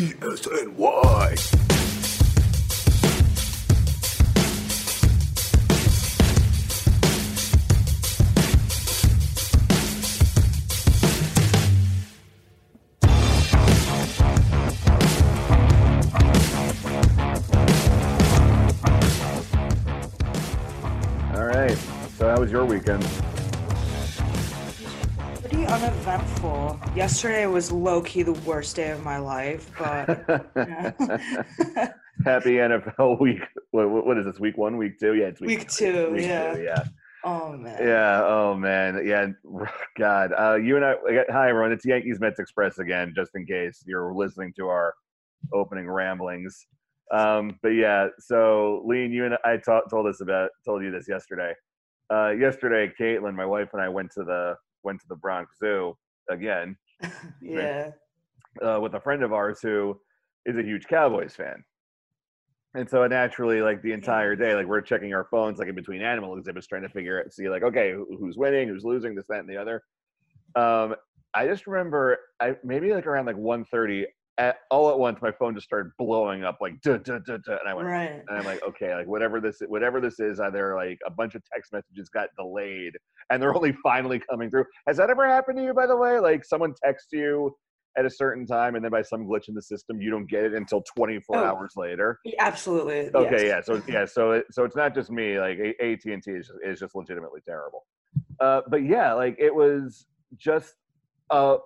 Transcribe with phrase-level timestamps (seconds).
[0.00, 1.34] E S N Y.
[21.34, 21.76] All right.
[22.16, 23.19] So how was your weekend?
[26.94, 30.08] Yesterday was low key the worst day of my life, but.
[32.24, 33.42] Happy NFL week.
[33.70, 34.40] What, what- is this?
[34.40, 35.14] Week one, week two?
[35.14, 36.52] Yeah, it's week, Week two, Week yeah.
[36.54, 36.84] two, yeah.
[37.24, 37.78] oh man.
[37.80, 38.24] Yeah.
[38.24, 39.06] Oh man.
[39.06, 39.28] Yeah.
[39.98, 40.32] God.
[40.36, 40.96] Uh, you and I.
[41.30, 41.70] Hi everyone.
[41.70, 43.12] It's Yankees Mets Express again.
[43.14, 44.92] Just in case you're listening to our
[45.54, 46.66] opening ramblings.
[47.12, 48.08] Um, but yeah.
[48.18, 51.54] So Lean, you and I ta- told us about told you this yesterday.
[52.12, 55.96] Uh, yesterday, Caitlin, my wife, and I went to the went to the Bronx Zoo
[56.30, 56.76] again
[57.42, 57.90] Yeah.
[58.64, 60.00] uh, with a friend of ours who
[60.46, 61.62] is a huge Cowboys fan.
[62.74, 66.02] And so naturally, like the entire day, like we're checking our phones, like in between
[66.02, 69.40] animal exhibits, trying to figure out, see, like, okay, who's winning, who's losing, this, that,
[69.40, 69.82] and the other.
[70.54, 70.94] Um,
[71.34, 74.04] I just remember, I maybe like around like 1.30,
[74.40, 77.58] at, all at once, my phone just started blowing up, like, duh, duh, duh, duh,
[77.60, 78.22] and I went, Right.
[78.26, 81.42] and I'm like, okay, like whatever this whatever this is, either like a bunch of
[81.52, 82.94] text messages got delayed
[83.30, 84.64] and they're only finally coming through.
[84.88, 86.18] Has that ever happened to you, by the way?
[86.18, 87.54] Like someone texts you
[87.98, 90.44] at a certain time and then by some glitch in the system you don't get
[90.44, 91.44] it until 24 Oh.
[91.44, 92.18] hours later.
[92.38, 93.10] Absolutely.
[93.14, 93.66] Okay, yes.
[93.68, 95.38] yeah, so yeah, so it, so it's not just me.
[95.38, 97.84] Like AT and T is just, is just legitimately terrible.
[98.38, 100.74] Uh, but yeah, like it was just
[101.30, 101.56] uh,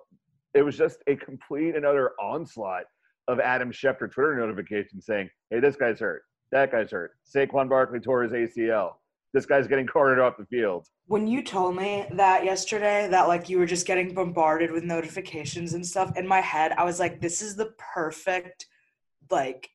[0.55, 2.85] it was just a complete and utter onslaught
[3.27, 6.23] of Adam Schefter Twitter notifications saying, "Hey, this guy's hurt.
[6.51, 7.17] That guy's hurt.
[7.25, 8.95] Saquon Barkley tore his ACL.
[9.33, 13.49] This guy's getting carted off the field." When you told me that yesterday, that like
[13.49, 17.19] you were just getting bombarded with notifications and stuff, in my head, I was like,
[17.19, 18.67] this is the perfect,
[19.29, 19.69] like,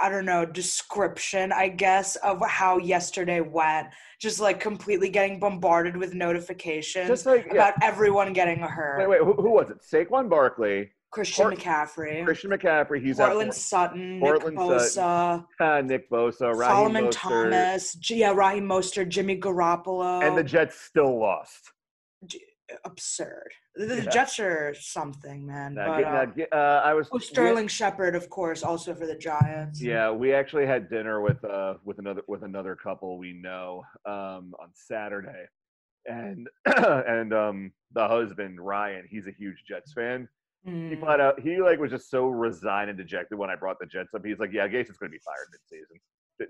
[0.00, 3.88] I don't know, description, I guess, of how yesterday went.
[4.20, 8.98] Just like completely getting bombarded with notifications Just like yeah, about everyone getting a hurt.
[8.98, 9.78] wait, wait, who, who was it?
[9.82, 13.02] Saquon Barkley, Christian Port- McCaffrey, Christian McCaffrey.
[13.02, 13.28] He's out.
[13.28, 18.68] Courtland Sutton, Portland Nick Bosa, Uh, Nick Bosa, Raheem Solomon Mostert, Thomas, G- yeah, Raheem
[18.68, 20.22] Mostert, Jimmy Garoppolo.
[20.26, 21.72] and the Jets still lost.
[22.84, 23.50] absurd.
[23.78, 24.10] The, Yeah.
[24.10, 25.74] Jets are something, man.
[25.76, 29.80] But, uh, uh, I was oh, Sterling Shepard, of course, also for the Giants.
[29.80, 34.52] Yeah, we actually had dinner with uh with another with another couple we know um
[34.60, 35.44] on Saturday.
[36.06, 40.28] And and um the husband, Ryan, he's a huge Jets fan.
[40.64, 40.98] He Mm.
[41.00, 44.12] flat out he like was just so resigned and dejected when I brought the Jets
[44.12, 44.26] up.
[44.26, 45.98] He's like, Yeah, Gase is gonna be fired mid-season.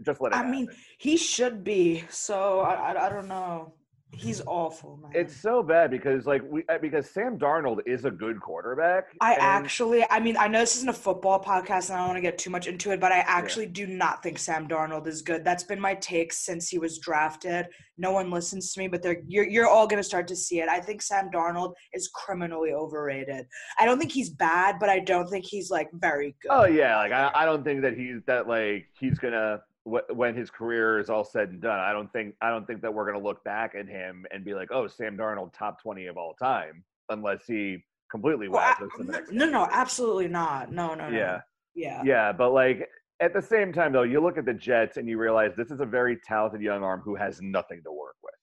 [0.02, 0.50] Just let it I happen.
[0.50, 0.68] mean,
[0.98, 2.04] he should be.
[2.08, 3.74] So I, I, I don't know.
[4.10, 5.12] He's awful, man.
[5.14, 9.04] it's so bad because like we uh, because Sam Darnold is a good quarterback.
[9.20, 12.08] I and- actually, I mean, I know this isn't a football podcast and I don't
[12.08, 15.06] want to get too much into it, but I actually do not think Sam Darnold
[15.06, 15.44] is good.
[15.44, 17.66] That's been my take since he was drafted.
[17.98, 20.68] No one listens to me, but they're you're you're all gonna start to see it.
[20.68, 23.46] I think Sam Darnold is criminally overrated.
[23.78, 26.50] I don't think he's bad, but I don't think he's like very good.
[26.50, 30.34] Oh yeah, like I, I don't think that he's that like he's gonna wh- when
[30.36, 31.78] his career is all said and done.
[31.78, 34.54] I don't think I don't think that we're gonna look back at him and be
[34.54, 37.78] like, oh, Sam Darnold, top twenty of all time, unless he
[38.10, 40.72] completely Well, I- us no, no, absolutely not.
[40.72, 41.16] No, no, no.
[41.16, 41.40] Yeah,
[41.74, 42.02] yeah.
[42.04, 42.88] yeah, but like
[43.20, 45.80] at the same time though, you look at the Jets and you realize this is
[45.80, 48.34] a very talented young arm who has nothing to work with.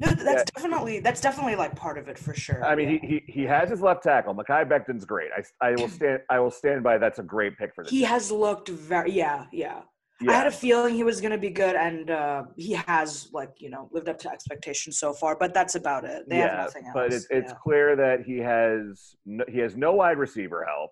[0.00, 2.64] No, th- that's definitely that's definitely like part of it for sure.
[2.64, 2.98] I mean, yeah.
[3.00, 4.34] he, he he has his left tackle.
[4.34, 5.30] Mekhi Becton's great.
[5.36, 6.98] I, I will stand I will stand by.
[6.98, 8.10] That's a great pick for the he Jets.
[8.12, 9.80] has looked very yeah, yeah.
[10.20, 10.32] Yeah.
[10.32, 13.52] I had a feeling he was going to be good, and uh, he has, like,
[13.58, 15.36] you know, lived up to expectations so far.
[15.36, 16.28] But that's about it.
[16.28, 16.92] They have nothing else.
[16.94, 17.58] But it's it's yeah.
[17.62, 20.90] clear that he has no, he has no wide receiver help.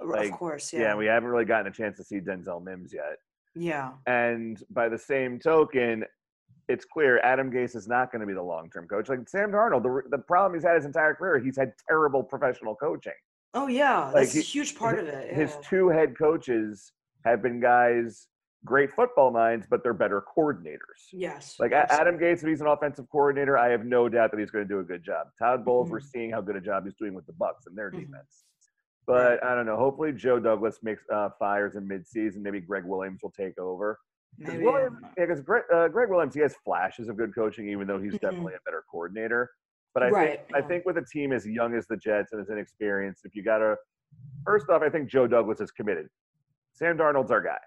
[0.00, 0.80] like, of course, Yeah.
[0.80, 3.16] yeah, we haven't really gotten a chance to see Denzel Mims yet.
[3.56, 6.04] yeah, And by the same token,
[6.68, 9.08] it's clear Adam Gase is not going to be the long term coach.
[9.08, 12.76] Like Sam Darnold, the, the problem he's had his entire career, he's had terrible professional
[12.76, 13.14] coaching.
[13.54, 15.34] Oh yeah, Like, that's he- a huge part of it.
[15.34, 16.92] His two head coaches
[17.24, 18.28] have been guys,
[18.68, 21.08] great football minds, but they're better coordinators.
[21.12, 22.16] yes, Like absolutely.
[22.16, 24.68] Adam Gase, if he's an offensive coordinator, I have no doubt that he's going to
[24.68, 25.28] do a good job.
[25.38, 26.04] Todd Bowles, we're Mhm.
[26.04, 28.00] seeing how good a job he's doing with the Bucs and their Mhm.
[28.06, 28.44] defense.
[29.06, 29.76] But I don't know.
[29.76, 32.42] Hopefully, Joe Douglas makes uh, fires in midseason.
[32.42, 33.98] Maybe Gregg Williams will take over.
[34.36, 34.62] Maybe.
[34.62, 37.98] Williams, yeah, because Gregg, uh, Gregg Williams, he has flashes of good coaching, even though
[37.98, 38.20] he's Mhm.
[38.20, 39.50] definitely a better coordinator.
[39.94, 42.40] But I Right, think I think with a team as young as the Jets and
[42.42, 43.76] as inexperienced, if you got to,
[44.44, 46.08] first off, I think Joe Douglas is committed.
[46.74, 47.58] Sam Darnold's our guy.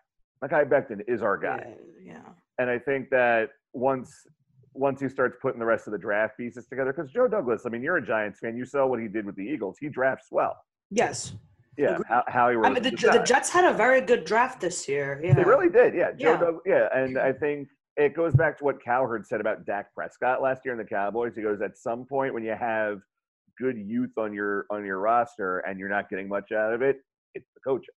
[0.44, 1.76] Mekhi Becton is our guy.
[2.04, 2.30] Yeah, yeah.
[2.58, 4.28] And I think that once
[4.74, 7.70] once he starts putting the rest of the draft pieces together, because Joe Douglas, I
[7.70, 8.56] mean, you're a Giants fan.
[8.56, 9.78] You saw what he did with the Eagles.
[9.80, 10.56] He drafts well.
[10.90, 11.34] Yes.
[11.78, 12.06] Yeah, Agreed.
[12.08, 13.24] how, Howie I mean, the, the the.
[13.26, 15.20] Jets had a very good draft this year.
[15.24, 15.34] Yeah.
[15.34, 16.12] They really did, yeah.
[16.12, 16.38] Joe Yeah.
[16.38, 17.68] Doug- yeah, and I think
[17.98, 21.34] it goes back to what Cowherd said about Dak Prescott last year in the Cowboys.
[21.36, 23.02] He goes, at some point when you have
[23.60, 27.02] good youth on your on your roster and you're not getting much out of it,
[27.36, 27.94] it's the coaching.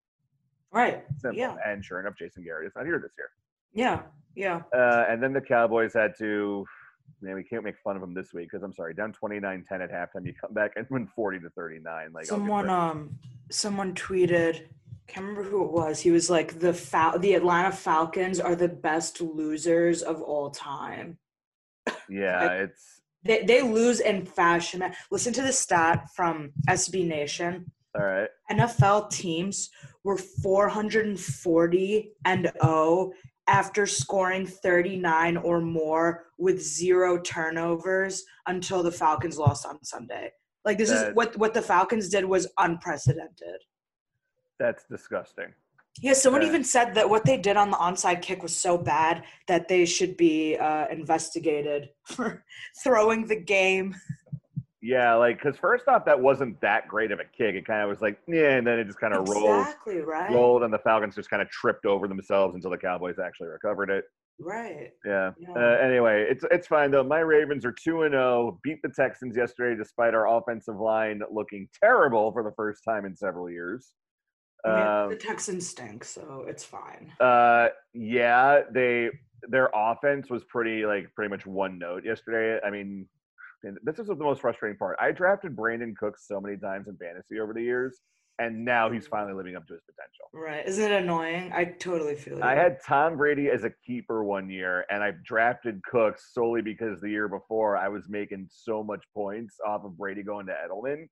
[0.75, 1.05] Right.
[1.19, 1.39] Simple.
[1.39, 1.57] Yeah.
[1.65, 3.29] And sure enough, Jason Garrett is not here this year.
[3.73, 4.03] Yeah.
[4.35, 4.63] Yeah.
[4.77, 6.67] Uh, and then the Cowboys had to.
[7.21, 9.91] Man, we can't make fun of them this week because I'm sorry, down 29-10 at
[9.91, 10.27] halftime.
[10.27, 12.13] You come back and win 40 to 39.
[12.13, 13.17] Like someone um
[13.51, 14.67] someone tweeted
[15.07, 18.69] can't remember who it was he was like the Fal- the atlanta falcons are the
[18.69, 21.19] best losers of all time
[22.09, 28.05] yeah, it's they, they lose in fashion listen to the stat from sb nation all
[28.05, 28.29] right.
[28.51, 29.71] nfl teams
[30.05, 33.13] were 440 and 0
[33.47, 40.31] after scoring 39 or more with zero turnovers until the falcons lost on sunday
[40.65, 43.61] like this is what what the falcons did was unprecedented
[44.59, 45.53] That's disgusting.
[46.01, 46.49] Yeah, someone Yeah.
[46.49, 49.85] even said that what they did on the onside kick was so bad that they
[49.85, 52.45] should be uh, investigated for
[52.83, 53.95] throwing the game.
[54.85, 57.55] Yeah, like because first off, that wasn't that great of a kick.
[57.55, 60.31] It kind of was like, yeah, and then it just kind of rolled, Exactly right.
[60.31, 63.89] rolled, and the Falcons just kind of tripped over themselves until the Cowboys actually recovered
[63.89, 64.05] it.
[64.39, 64.91] Right.
[65.07, 65.31] Yeah.
[65.39, 65.55] Yeah.
[65.57, 67.03] Uh, anyway, it's it's fine though.
[67.03, 68.61] My Ravens are two and zero.
[68.63, 73.17] Beat the Texans yesterday, despite our offensive line looking terrible for the first time in
[73.17, 73.95] several years.
[74.67, 77.11] Um, the Texans stink, so it's fine.
[77.21, 79.09] Uh, yeah, they
[79.49, 82.61] their offense was pretty like pretty much one note yesterday.
[82.67, 83.07] I mean,
[83.65, 84.97] and this is the most frustrating part.
[85.01, 88.01] I drafted Brandin Cooks so many times in fantasy over the years,
[88.39, 89.11] and now he's mm-hmm.
[89.11, 90.27] finally living up to his potential.
[90.33, 90.67] Right.
[90.67, 91.53] Isn't it annoying?
[91.55, 92.43] I totally feel it.
[92.43, 97.01] I had Tom Brady as a keeper one year, and I drafted Cooks solely because
[97.01, 101.07] the year before I was making so much points off of Brady going to Edelman.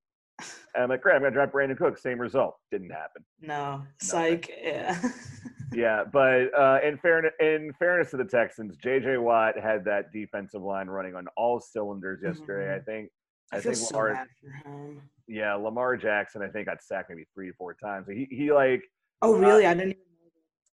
[0.74, 2.02] And I'm like, great, I'm gonna draft Brandin Cooks.
[2.02, 2.56] Same result.
[2.70, 3.24] Didn't happen.
[3.40, 3.82] No.
[4.00, 4.50] Psych.
[4.62, 5.00] Yeah.
[5.72, 9.18] Yeah, but uh, in fairness, in fairness to the Texans, J.J.
[9.18, 12.74] Watt had that defensive line running on all cylinders yesterday.
[12.74, 13.10] I think.
[13.52, 15.00] I, I think so Lamar- bad for him.
[15.28, 18.06] Yeah, Lamar Jackson, I think got sacked maybe three or four times.
[18.08, 18.82] He he like
[19.22, 19.66] Oh, really?
[19.66, 20.02] I didn't even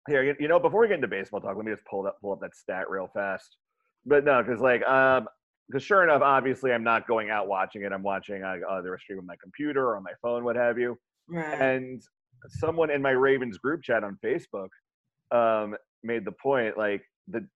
[0.08, 0.12] know.
[0.12, 0.22] here.
[0.24, 2.32] You, you know, before we get into baseball talk, let me just pull up pull
[2.32, 3.56] up that stat real fast.
[4.06, 5.28] But no, because like um,
[5.68, 7.92] because sure enough, obviously, I'm not going out watching it.
[7.92, 10.78] I'm watching uh, either a stream on my computer or on my phone, what have
[10.78, 10.98] you.
[11.28, 11.60] Right.
[11.60, 12.02] and
[12.48, 14.68] someone in my Ravens group chat on Facebook
[15.32, 17.46] um, made the point like the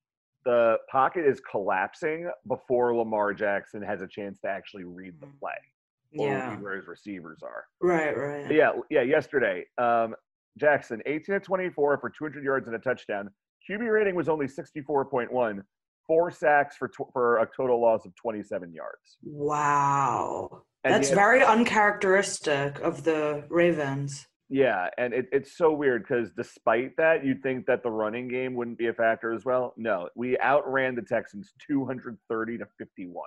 [0.44, 5.38] the pocket is collapsing before Lamar Jackson has a chance to actually read the Mhm.
[5.40, 5.52] play
[6.18, 6.56] or yeah.
[6.58, 7.64] where his receivers are.
[7.80, 8.14] Right.
[8.16, 8.46] Right.
[8.46, 9.00] But yeah, yeah.
[9.00, 10.14] Yesterday, um,
[10.58, 13.30] Jackson, 18 to 24 for 200 yards and a touchdown.
[13.68, 15.62] QB rating was only 64.1.
[16.06, 19.16] Four sacks for tw- for a total loss of 27 yards.
[19.22, 20.64] Wow.
[20.84, 24.26] And That's had- very uncharacteristic of the Ravens.
[24.54, 28.54] Yeah, and it, it's so weird because despite that, you'd think that the running game
[28.54, 29.74] wouldn't be a factor as well.
[29.76, 33.24] No, we outran the Texans 230 to 51.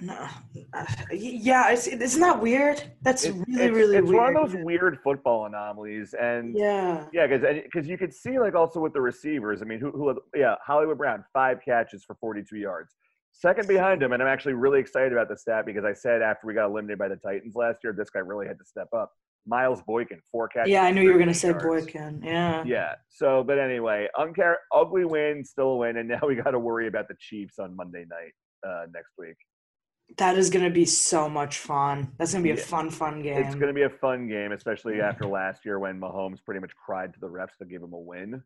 [0.00, 0.26] No.
[0.74, 2.82] Uh, yeah, it's, isn't that weird?
[3.00, 4.34] That's It's, really, it's, really it's weird.
[4.34, 7.06] one of those weird football anomalies, and yeah.
[7.12, 9.62] yeah, because because you could see like also with the receivers.
[9.62, 12.96] I mean, who who yeah, Hollywood Brown five catches for 42 yards.
[13.30, 16.48] Second behind him, and I'm actually really excited about the stat because I said after
[16.48, 19.12] we got eliminated by the Titans last year, this guy really had to step up.
[19.46, 20.70] Miles Boykin, four catches.
[20.70, 21.52] Yeah, I knew you were going to say.
[21.52, 22.22] Boykin.
[22.24, 22.62] Yeah.
[22.64, 22.94] Yeah.
[23.08, 26.86] So, but anyway, uncar- ugly win, still a win, and now we got to worry
[26.86, 28.32] about the Chiefs on Monday night
[28.68, 29.36] uh, next week.
[30.16, 32.12] That is going to be so much fun.
[32.18, 33.42] That's going to be a fun, fun game.
[33.42, 36.72] It's going to be a fun game, especially after last year when Mahomes pretty much
[36.84, 38.42] cried to the refs to give him a win.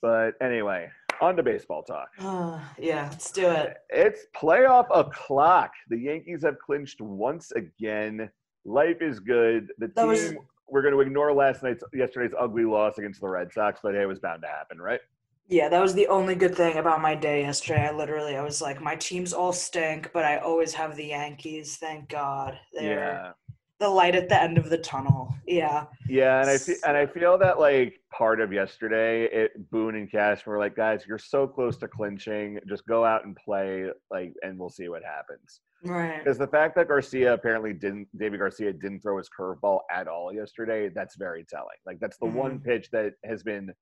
[0.00, 0.88] But anyway,
[1.20, 2.08] on to baseball talk.
[2.18, 3.76] Uh, yeah, let's do it.
[3.90, 5.72] It's playoff o'clock.
[5.88, 8.30] The Yankees have clinched once again.
[8.68, 9.68] Life is good.
[9.78, 10.08] The That team.
[10.08, 10.34] was-
[10.70, 14.02] We're going to ignore last night's yesterday's ugly loss against the Red Sox, but hey,
[14.02, 15.00] it was bound to happen, right?
[15.46, 17.86] Yeah, that was the only good thing about my day yesterday.
[17.88, 21.78] I literally, I was like, my teams all stink, but I always have the Yankees.
[21.78, 22.60] Thank God.
[22.74, 23.32] They're Yeah.
[23.80, 25.32] The light at the end of the tunnel.
[25.46, 25.84] Yeah.
[26.08, 30.10] Yeah, and I feel and I feel that like part of yesterday, it Boone and
[30.10, 32.58] Cash were like, guys, you're so close to clinching.
[32.68, 35.60] Just go out and play, like, and we'll see what happens.
[35.84, 36.18] Right.
[36.18, 40.32] Because the fact that Garcia apparently didn't, Deivi Garcia didn't throw his curveball at all
[40.32, 41.76] yesterday, that's very telling.
[41.86, 42.68] Like, that's the one mm-hmm.
[42.68, 43.72] pitch that has been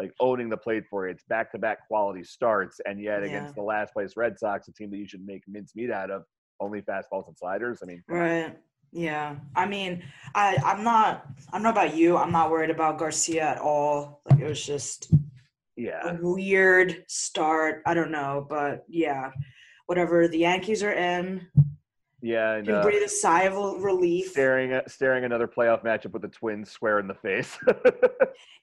[0.00, 1.12] like owning the plate for you.
[1.12, 3.28] It's back to back quality starts, and yet Yeah.
[3.28, 6.24] against the last place Red Sox, a team that you should make mincemeat out of,
[6.58, 7.80] only fastballs and sliders.
[7.82, 8.02] I mean.
[8.08, 8.56] Right.
[8.92, 9.36] Yeah.
[9.56, 10.02] I mean,
[10.34, 12.16] I I'm not I'm not about you.
[12.16, 14.20] I'm not worried about Garcia at all.
[14.30, 15.12] Like it was just
[15.76, 17.82] yeah, a weird start.
[17.86, 19.30] I don't know, but yeah.
[19.86, 20.28] Whatever.
[20.28, 21.46] The Yankees are in.
[22.20, 24.28] Yeah, and You can uh, breathe a sigh of relief.
[24.30, 27.58] staring at staring another playoff matchup with the Twins square in the face.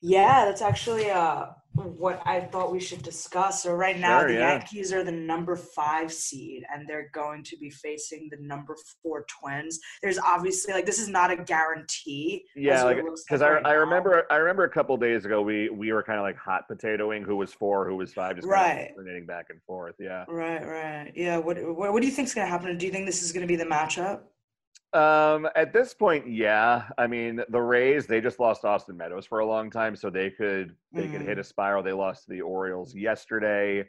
[0.01, 1.47] Yeah, that's actually uh
[1.79, 3.63] what I thought we should discuss.
[3.63, 4.51] So right now Sure, the yeah.
[4.51, 9.25] Yankees are the number five seed and they're going to be facing the number four
[9.27, 9.79] twins.
[10.01, 12.45] There's obviously like this is not a guarantee.
[12.55, 15.69] yeah, like because like I, right I remember I remember a couple days ago we
[15.69, 18.51] we were kind of like hot potatoing who was four, who was five, just kind
[18.51, 18.81] Right.
[18.91, 19.95] of alternating back and forth.
[19.99, 20.25] Yeah.
[20.27, 21.11] Right, right.
[21.15, 21.37] Yeah.
[21.37, 22.77] What, what what do you think's gonna happen?
[22.77, 24.21] Do you think this is gonna be the matchup?
[24.93, 26.83] Um, at this point, yeah.
[26.97, 30.29] I mean, the Rays they just lost Austin Meadows for a long time, so they
[30.31, 31.25] could they could Mm.
[31.27, 31.83] hit a spiral.
[31.83, 33.87] They lost to the Orioles yesterday.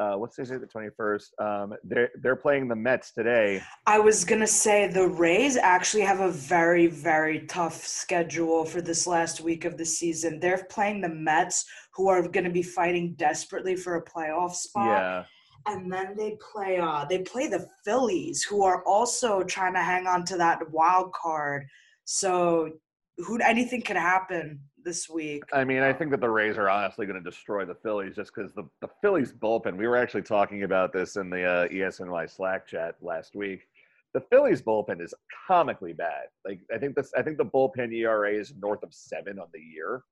[0.00, 1.34] Uh, what's they say the twenty first?
[1.38, 3.60] Um, they're they're playing the Mets today.
[3.86, 9.06] I was gonna say the Rays actually have a very, very tough schedule for this
[9.06, 10.38] last week of the season.
[10.40, 14.86] They're playing the Mets, who are gonna be fighting desperately for a playoff spot.
[14.86, 15.24] Yeah,
[15.66, 20.06] and then they play uh they play the Phillies who are also trying to hang
[20.06, 21.66] on to that wild card.
[22.04, 22.72] So
[23.18, 25.42] who anything can happen this week.
[25.52, 28.32] I mean, I think that the Rays are honestly going to destroy the Phillies just
[28.34, 29.76] because the, the Phillies bullpen.
[29.76, 33.68] We were actually talking about this in the uh, ESNY Slack chat last week.
[34.14, 35.12] The Phillies bullpen is
[35.46, 36.28] comically bad.
[36.46, 39.60] Like I think this, I think the bullpen ERA is north of seven on the
[39.60, 40.04] year.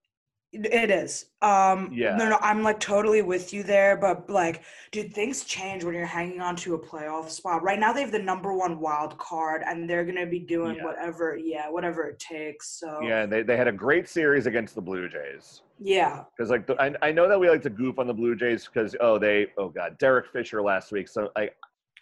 [0.65, 1.27] It is.
[1.43, 2.17] Um Yeah.
[2.17, 6.07] no no I'm like totally with you there, but like dude things change when you're
[6.07, 7.63] hanging on to a playoff spot.
[7.63, 10.85] Right now they have the number one wild card and they're gonna be doing Yeah.
[10.85, 12.79] whatever yeah, whatever it takes.
[12.81, 15.63] So Yeah, they, they had a great series against the Blue Jays.
[15.79, 16.25] yeah.
[16.37, 18.67] Because like the, I, I know that we like to goof on the Blue Jays
[18.73, 21.09] because oh they oh god Derek Fisher last week.
[21.09, 21.51] So I,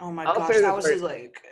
[0.01, 1.43] Oh my I'll gosh, that was right- his like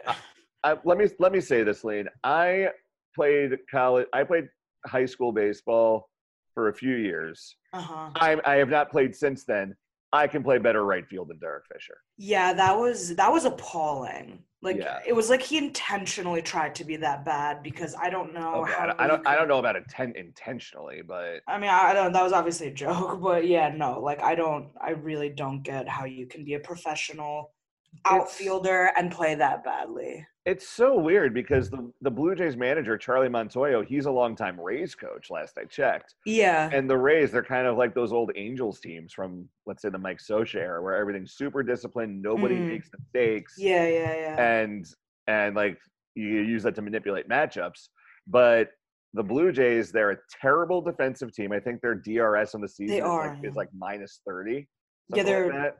[0.65, 2.09] I let me let me say this, Lean.
[2.25, 2.69] I
[3.15, 4.07] played college.
[4.13, 4.49] I played
[4.87, 6.09] high school baseball
[6.55, 7.57] for a few years.
[7.73, 8.11] uh-huh.
[8.17, 9.75] I I have not played since then.
[10.15, 11.97] I can play better right field than Derek Fisher.
[12.19, 14.43] Yeah, that was that was appalling.
[14.61, 15.01] Like Yeah.
[15.07, 18.73] it was like he intentionally tried to be that bad because I don't know Okay,
[18.73, 18.83] how.
[18.85, 21.93] I, don't- I don't I don't know about intent intentionally, but I mean, I I
[21.95, 22.13] don't.
[22.13, 24.01] That was obviously a joke, but yeah, no.
[24.01, 24.69] Like I don't.
[24.81, 27.53] I really don't get how you can be a professional
[28.05, 30.27] outfielder and play that badly.
[30.45, 34.95] It's so weird because the the Blue Jays manager Charlie Montoyo, he's a longtime Rays
[34.95, 35.31] coach.
[35.31, 36.69] Last I checked, Yeah.
[36.73, 39.99] and the Rays they're kind of like those old Angels teams from let's say the
[39.99, 42.69] Mike Scioscia era, where everything's super disciplined, nobody Mm.
[42.73, 43.55] makes mistakes.
[43.57, 43.87] Yeah.
[43.87, 44.15] Yeah.
[44.15, 44.43] Yeah.
[44.63, 44.85] and
[45.29, 45.79] and like
[46.17, 47.89] you use that to manipulate matchups.
[48.27, 48.71] But
[49.15, 51.53] the Blue Jays, they're a terrible defensive team.
[51.53, 54.69] I think their DRS on the season is, like, is like minus thirty.
[55.15, 55.77] Yeah, they're- that.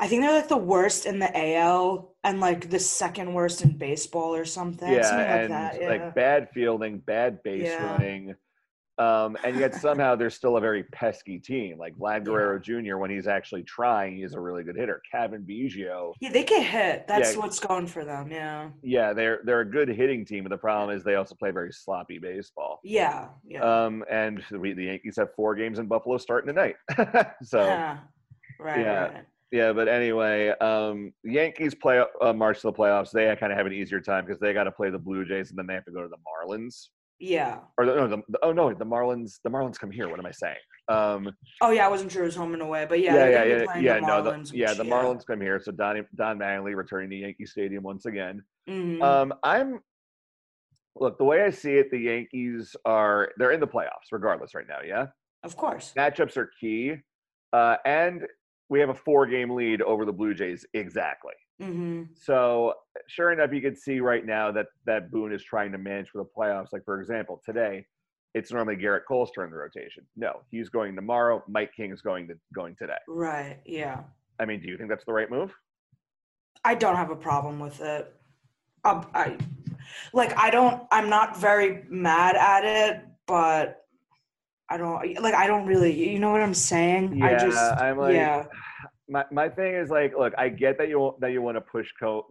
[0.00, 3.76] I think they're like the worst in the AL and like the second worst in
[3.76, 4.90] baseball or something.
[4.92, 5.80] yeah, something like and that.
[5.80, 5.88] Yeah.
[5.88, 7.84] like bad fielding, bad base Yeah.
[7.92, 8.34] running.
[8.98, 11.78] Um, and yet somehow they're still a very pesky team.
[11.78, 12.24] Like Vlad Yeah.
[12.24, 15.00] Guerrero Jr., when he's actually trying, he's a really good hitter.
[15.10, 17.06] Cavan Biggio, yeah, they get hit.
[17.06, 17.38] That's Yeah.
[17.40, 18.28] what's going for them.
[18.30, 18.70] Yeah.
[18.82, 21.72] yeah, they're they're a good hitting team, but the problem is they also play very
[21.72, 22.80] sloppy baseball.
[22.82, 23.28] Yeah.
[23.46, 23.62] Yeah.
[23.84, 26.74] Um, and we, the Yankees have four games in Buffalo starting tonight.
[27.42, 27.98] so yeah.
[28.58, 28.80] Right.
[28.80, 29.00] yeah.
[29.04, 29.24] Right.
[29.50, 33.10] Yeah, but anyway, um, Yankees play uh, march to the playoffs.
[33.10, 35.50] They kind of have an easier time because they got to play the Blue Jays
[35.50, 36.88] and then they have to go to the Marlins.
[37.18, 37.60] Yeah.
[37.78, 39.36] Or the, no, the, oh no, the Marlins.
[39.42, 40.08] The Marlins come here.
[40.08, 40.56] What am I saying?
[40.88, 41.30] Um,
[41.62, 43.78] Oh yeah, I wasn't sure it was home and away, but yeah, yeah, yeah, yeah,
[43.78, 43.94] yeah.
[43.94, 45.58] the no, the, Marlins, yeah, which- the Marlins come here.
[45.60, 48.42] So Don Don Mattingly returning to Yankee Stadium once again.
[48.68, 49.02] Mhm.
[49.02, 49.80] Um, I'm
[50.94, 51.90] look the way I see it.
[51.90, 54.80] The Yankees are they're in the playoffs regardless right now.
[54.86, 55.06] Yeah.
[55.42, 55.94] of course.
[55.96, 56.94] matchups are key,
[57.52, 58.26] uh, and
[58.68, 60.66] we have a four-game lead over the Blue Jays.
[60.74, 61.34] Exactly.
[61.60, 62.74] hmm So,
[63.08, 66.18] sure enough, you can see right now that that Boone is trying to manage for
[66.18, 66.68] the playoffs.
[66.72, 67.86] Like for example, today,
[68.34, 70.04] it's normally Gerrit Cole's turn in the rotation.
[70.16, 71.42] No, he's going tomorrow.
[71.48, 72.98] Mike King is going to going today.
[73.08, 73.58] Right.
[73.64, 74.00] Yeah.
[74.38, 75.52] I mean, do you think that's the right move?
[76.64, 78.14] I don't have a problem with it.
[78.84, 79.36] Um, I
[80.12, 80.36] like.
[80.38, 80.82] I don't.
[80.90, 83.86] I'm not very mad at it, but
[84.70, 85.34] I don't like.
[85.34, 85.92] I don't really.
[86.12, 87.22] You know what I'm saying?
[87.22, 87.56] I just.
[87.58, 88.44] I'm like, yeah.
[89.08, 91.88] my, my thing is like, look, I get that you that you want to push
[92.00, 92.26] Cole,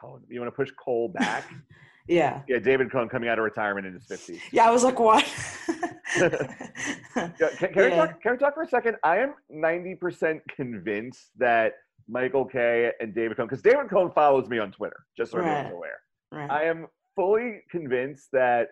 [0.00, 1.44] Cole you want to push Cole back.
[2.08, 2.42] Yeah.
[2.48, 4.40] yeah, David Cone coming out of retirement in his 50s.
[4.50, 4.66] Yeah.
[4.66, 5.24] I was like, what?
[6.16, 7.28] Yeah,
[7.58, 8.96] can, can, we talk, can we talk for a second?
[9.04, 11.74] I am 90% convinced that
[12.08, 15.66] Michael Kay and David Cone, because David Cone follows me on Twitter, just so everyone's
[15.66, 15.72] Right.
[15.72, 16.00] aware.
[16.32, 16.50] right.
[16.50, 18.70] I am fully convinced that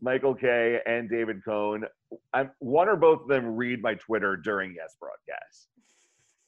[0.00, 1.84] Michael Kay and David Cone,
[2.32, 5.68] I'm, one or both of them read my Twitter during Yes broadcasts.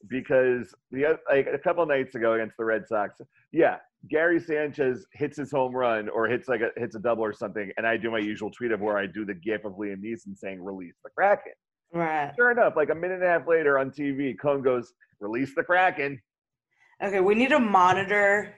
[0.09, 3.14] Because the like a couple nights ago against the Red Sox,
[3.52, 3.76] yeah,
[4.09, 7.71] Gary Sanchez hits his home run or hits like a hits a double or something,
[7.76, 10.37] and I do my usual tweet of where I do the gif of Liam Neeson
[10.37, 11.52] saying "Release the Kraken."
[11.93, 12.33] right.
[12.35, 15.62] Sure enough, like a minute and a half later on TV, Cone goes, "Release the
[15.62, 16.21] Kraken."
[17.02, 17.21] Okay.
[17.21, 18.55] We need to monitor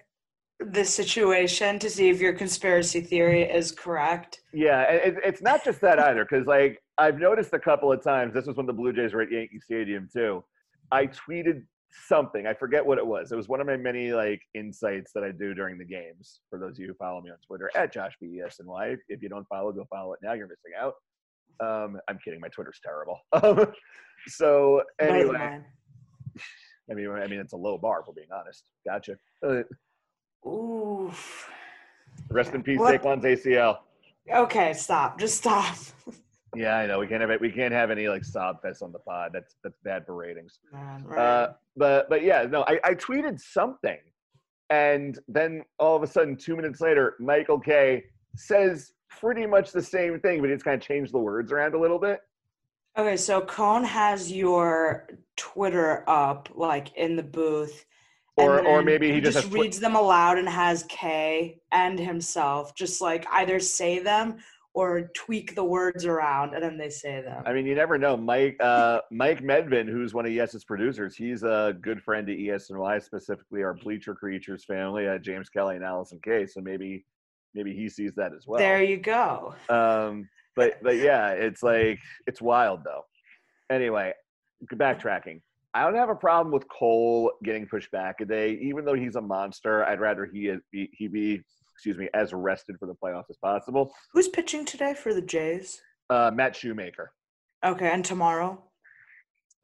[0.60, 4.42] this situation to see if your conspiracy theory is correct.
[4.52, 8.34] Yeah, it, it's not just that either, because like I've noticed a couple of times.
[8.34, 10.44] This was when the Blue Jays were at Yankee Stadium too.
[10.90, 11.62] I tweeted
[12.08, 12.46] something.
[12.46, 13.32] I forget what it was.
[13.32, 16.40] It was one of my many like insights that I do during the games.
[16.50, 18.96] For those of you who follow me on Twitter at Josh BESNY.
[19.08, 20.32] If you don't follow, go follow it now.
[20.32, 20.94] You're missing out.
[21.60, 22.40] Um, I'm kidding.
[22.40, 23.20] My Twitter's terrible.
[24.28, 25.58] So anyway.
[26.90, 28.04] I mean, I mean, it's a low bar.
[28.06, 28.64] We're being honest.
[28.86, 29.16] Gotcha.
[30.46, 31.50] Oof.
[32.30, 33.00] rest in peace, What?
[33.00, 33.78] Saquon's ACL.
[34.32, 35.18] Okay, stop.
[35.18, 35.74] Just stop.
[36.54, 36.98] Yeah, I know.
[36.98, 37.40] We can't have it.
[37.40, 39.30] We can't have any like sob fest on the pod.
[39.32, 40.58] That's that's bad for ratings.
[40.72, 41.18] Man, right.
[41.18, 43.98] Uh, but but yeah, no, I, I tweeted something,
[44.68, 48.04] and then all of a sudden, two minutes later, Michael Kay
[48.36, 51.78] says pretty much the same thing, but he's kind of changed the words around a
[51.80, 52.20] little bit.
[52.98, 57.86] Okay, so Cone has your Twitter up, like in the booth.
[58.36, 62.74] Or or maybe he, just, has twi- reads them aloud and has Kay and himself
[62.74, 64.38] just like either say them
[64.74, 67.42] or tweak the words around and then they say them.
[67.44, 68.16] I mean, you never know.
[68.16, 73.00] Mike uh, Mike Medvin, who's one of Yes's producers, he's a good friend to ESNY,
[73.02, 76.46] specifically our Bleacher Creatures family, uh, James Kelly and Allison K.
[76.46, 77.04] So maybe
[77.54, 78.58] maybe he sees that as well.
[78.58, 79.54] there you go.
[79.68, 83.04] Um, but but yeah, it's like it's wild though.
[83.70, 84.14] Anyway,
[84.74, 85.40] backtracking.
[85.74, 89.16] I don't have a problem with Cole getting pushed back a day, even though he's
[89.16, 89.84] a monster.
[89.84, 91.42] I'd rather he be he be
[91.74, 93.92] excuse me as rested for the playoffs as possible.
[94.12, 95.80] Who's pitching today for the Jays?
[96.10, 97.12] Uh, Matt Shoemaker,
[97.64, 98.62] Okay, and tomorrow?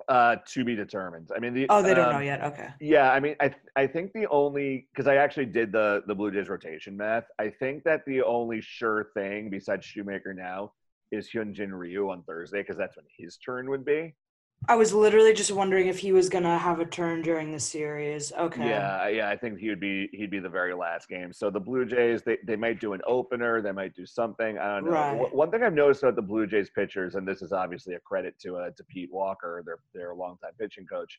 [0.08, 1.28] uh, to be determined.
[1.36, 2.42] I mean, the, Oh, they don't um, know yet.
[2.42, 2.68] Okay.
[2.80, 6.30] Yeah, I mean, I I think the only because I actually did the the Blue
[6.30, 7.24] Jays rotation math.
[7.38, 10.72] I think that the only sure thing besides Shoemaker now
[11.12, 14.14] is Hyunjin Ryu on Thursday because that's when his turn would be.
[14.66, 18.32] I was literally just wondering if he was gonna have a turn during the series.
[18.32, 18.68] Okay.
[18.68, 21.32] Yeah, yeah, I think he would be he'd be the very last game.
[21.32, 24.58] So the Blue Jays, they, they might do an opener, they might do something.
[24.58, 24.90] I don't know.
[24.90, 25.34] Right.
[25.34, 28.34] One- thing I've noticed about the Blue Jays pitchers, and this is obviously a credit
[28.40, 31.18] to uh, to Pete Walker, their their longtime pitching coach.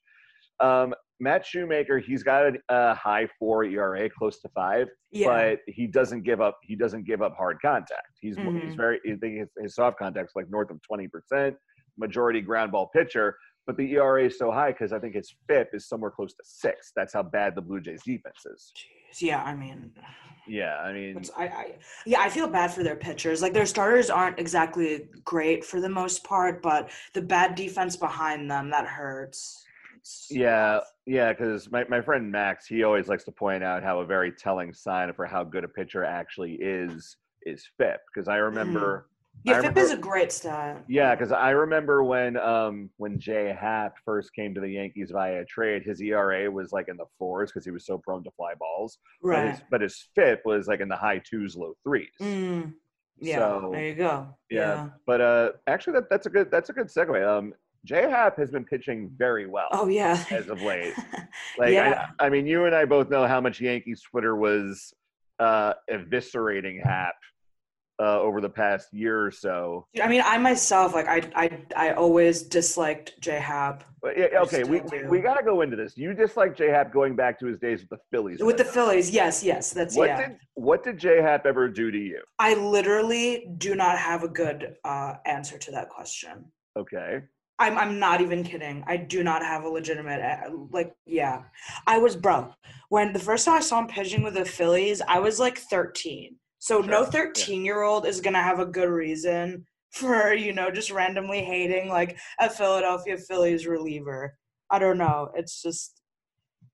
[0.59, 5.27] Um, Matt Shoemaker, he's got a, a high four ERA, close to five, Yeah.
[5.27, 6.59] but he doesn't give up.
[6.63, 8.17] He doesn't give up hard contact.
[8.19, 8.75] He's he's Mhm.
[8.75, 8.99] very.
[9.09, 11.55] I think his, his soft contact's like north of twenty percent.
[11.99, 13.35] Majority ground ball pitcher,
[13.67, 16.43] but the ERA is so high because I think his FIP is somewhere close to
[16.43, 16.91] six.
[16.95, 18.71] That's how bad the Blue Jays defense is.
[18.75, 19.91] Jeez, yeah, I mean,
[20.47, 23.41] Yeah, I mean, I, I, yeah, I feel bad for their pitchers.
[23.41, 28.49] Like their starters aren't exactly great for the most part, but the bad defense behind
[28.49, 29.63] them that hurts.
[30.29, 34.05] Yeah, yeah, because my, my friend Max, he always likes to point out how a
[34.05, 37.99] very telling sign for how good a pitcher actually is is FIP.
[38.13, 39.18] Because I remember, mm.
[39.43, 40.83] Yeah, FIP is a great stat.
[40.87, 45.45] yeah, because I remember when um when Jay Happ first came to the Yankees via
[45.45, 48.53] trade, his ERA was like in the fours because he was so prone to fly
[48.59, 48.97] balls.
[49.21, 49.49] But Right.
[49.51, 52.09] his, but his FIP was like in the high twos, low threes.
[52.21, 52.73] Mm,
[53.19, 53.37] yeah.
[53.37, 54.27] So, there you go.
[54.49, 54.89] yeah.
[55.05, 57.25] But uh, actually, that, that's a good that's a good segue.
[57.27, 57.53] Um,
[57.85, 60.21] Jay Happ has been pitching very well Oh yeah.
[60.31, 60.93] as of late.
[61.57, 62.07] Like, yeah.
[62.19, 64.93] I, I mean, you and I both know how much Yankees Twitter was
[65.39, 67.15] uh, eviscerating Happ
[67.99, 69.85] uh, over the past year or so.
[70.01, 73.83] I mean, I myself, like, I, I, I always disliked J Happ
[74.15, 75.97] yeah, okay, we, we, we got to go into this.
[75.97, 78.39] You dislike J Happ going back to his days with the Phillies.
[78.39, 78.63] with the?
[78.63, 79.09] Phillies.
[79.09, 80.27] Yes, yes, that's What yeah.
[80.29, 82.21] did what did J Happ ever do to you?
[82.37, 86.45] I literally do not have a good uh, answer to that question.
[86.77, 87.21] Okay.
[87.57, 88.83] I'm I'm not even kidding.
[88.87, 91.43] I do not have a legitimate uh, like yeah.
[91.85, 92.53] I was bro.
[92.87, 96.35] When the first time I saw him pitching with the Phillies, I was like 13.
[96.59, 97.45] So no Sure, yeah.
[97.45, 101.89] 13 year old is gonna have a good reason for you know just randomly hating
[101.89, 104.37] like a Philadelphia Phillies reliever.
[104.71, 105.31] I don't know.
[105.35, 106.01] It's just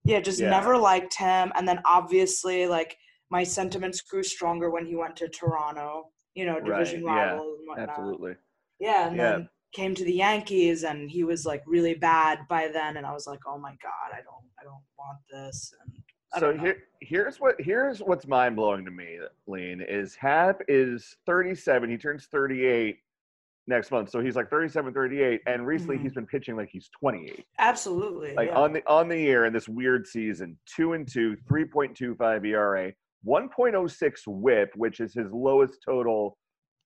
[0.04, 0.50] yeah, just Yeah.
[0.50, 1.52] never liked him.
[1.56, 2.98] And then obviously like
[3.32, 6.12] my sentiments grew stronger when he went to Toronto.
[6.36, 7.89] You know, division Right, yeah, rival and whatnot.
[7.89, 8.36] Absolutely.
[8.80, 9.24] Yeah, and Yeah.
[9.38, 13.13] then came to the Yankees and he was like really bad by then and I
[13.13, 16.04] was like, "Oh my god, I don't I don't want this." And
[16.39, 16.62] So know.
[16.63, 21.89] here, here's what here's what's mind blowing to me, Lean, is Happ is 37.
[21.89, 22.98] He turns 38
[23.67, 24.10] next month.
[24.10, 25.41] So he's like 37, 38.
[25.48, 26.02] And recently Mhm.
[26.02, 27.45] he's been pitching like he's 28.
[27.60, 28.34] Absolutely.
[28.36, 28.58] Like yeah.
[28.60, 32.93] on the on the year in this weird season, two and two, 3.25 ERA,
[33.26, 36.38] 1.06 whip, which is his lowest total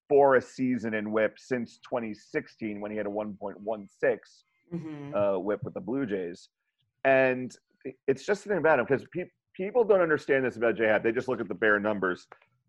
[0.07, 5.13] for a season in whip since 2016 when he had a 1.16 Mhm.
[5.35, 6.49] uh, whip with the Blue Jays.
[7.03, 7.55] And
[8.07, 11.03] it's just something about him because pe- people don't understand this about J Happ.
[11.03, 12.27] They just look at the bare numbers.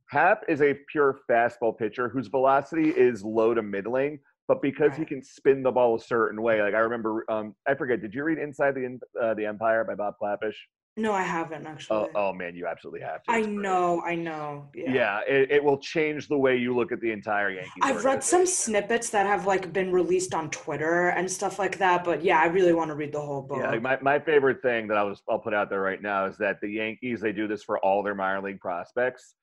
[0.09, 5.05] Happ is a pure fastball pitcher whose velocity is low to middling, but because he
[5.05, 8.25] can spin the ball a certain way, like I remember, um, I forget, did you
[8.25, 10.57] read Inside the uh, the Empire by Bob Klapisch?
[10.97, 11.97] No, I haven't actually.
[11.97, 13.31] Oh, oh man, you absolutely have to.
[13.31, 13.55] I great.
[13.55, 14.69] know, I know.
[14.75, 14.93] Yeah.
[14.93, 17.73] Yeah, it, it will change the way you look at the entire Yankees.
[17.81, 22.05] I've read some snippets that have like been released on Twitter and stuff like that,
[22.05, 23.59] but yeah, I really want to read the whole book.
[23.59, 26.27] Yeah, like my, my favorite thing that I'll just, I'll put out there right now
[26.27, 29.35] is that the Yankees they do this for all their minor league prospects.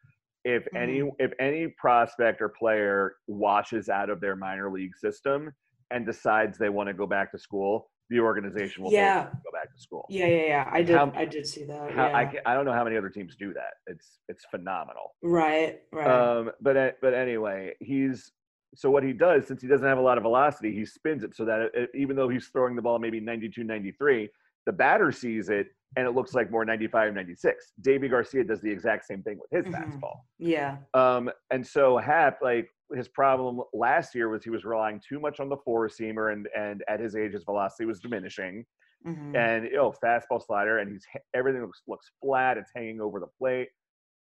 [0.44, 1.10] If any Mm-hmm.
[1.20, 5.52] if any prospect or player washes out of their minor league system
[5.92, 9.26] and decides they want to go back to school, the organization will Yeah.
[9.44, 10.06] go back to school.
[10.10, 10.70] yeah, yeah, yeah.
[10.72, 10.96] I did.
[10.96, 11.92] How- I did see that.
[11.92, 12.28] How, I yeah.
[12.32, 13.74] can, I don't know how many other teams do that.
[13.88, 15.16] It's it's phenomenal.
[15.24, 16.08] Right, right.
[16.08, 18.32] Um, but but anyway, he's
[18.76, 21.36] so what he does since he doesn't have a lot of velocity, he spins it
[21.36, 24.30] so that it, even though he's throwing the ball maybe 92, 93,
[24.66, 27.72] the batter sees it and it looks like more 95, 96.
[27.82, 30.00] Deivi Garcia does the exact same thing with his Mhm.
[30.00, 30.18] fastball.
[30.38, 30.78] yeah.
[30.94, 35.40] Um, and so Happ, like his problem last year was he was relying too much
[35.40, 38.66] on the four seamer and and at his age his velocity was diminishing.
[39.06, 39.36] Mhm.
[39.38, 43.28] and you know fastball slider and he's everything looks looks flat it's hanging over the
[43.38, 43.70] plate.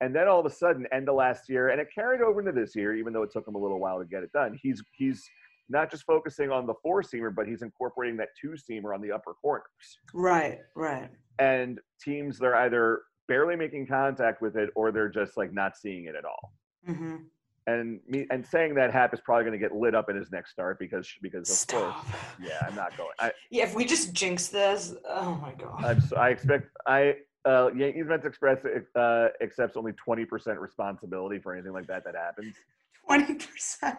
[0.01, 2.51] And then all of a sudden end of last year and it carried over into
[2.53, 4.83] this year even though it took him a little while to get it done he's
[4.93, 5.23] he's
[5.69, 9.13] not just focusing on the four seamer but he's incorporating that two seamer on the
[9.13, 9.65] upper corners.
[10.13, 11.09] Right, right.
[11.39, 16.07] and teams they're either barely making contact with it or they're just like not seeing
[16.07, 16.53] it at all.
[16.85, 17.17] Hmm
[17.67, 20.31] and me and saying that hap is probably going to get lit up in his
[20.31, 22.05] next start because because of Stop.
[22.05, 25.85] course yeah i'm not going i Yeah, if we just jinx this, oh my god.
[25.85, 28.59] I'm so, I expect I uh, Yankees Mets Express
[28.97, 32.55] uh, accepts only twenty percent responsibility for anything like that that happens.
[33.07, 33.99] Twenty percent.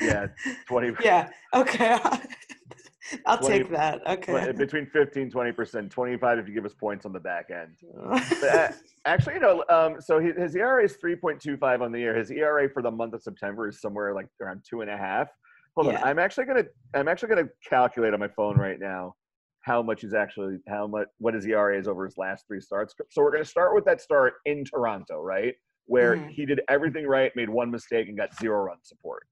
[0.00, 0.28] Yeah,
[0.66, 1.30] twenty Yeah.
[1.54, 1.98] Okay.
[3.26, 4.06] I'll 20 take that.
[4.06, 4.52] Okay.
[4.52, 7.76] between 15 20 percent, twenty five if you give us points on the back end.
[8.40, 8.68] But, uh,
[9.04, 11.98] actually, you know, um, so he, his ERA is three point two five on the
[11.98, 12.14] year.
[12.16, 15.28] His ERA for the month of September is somewhere like around two and a half.
[15.76, 16.00] Hold Yeah.
[16.02, 19.14] on, I'm actually gonna I'm actually gonna calculate on my phone right now
[19.62, 22.94] how much is actually how much what his ERA is over his last three starts.
[23.10, 25.54] So we're gonna start with that start in Toronto, right?
[25.86, 26.30] Where Mhm.
[26.30, 29.22] he did everything right, made one mistake, and got zero run support.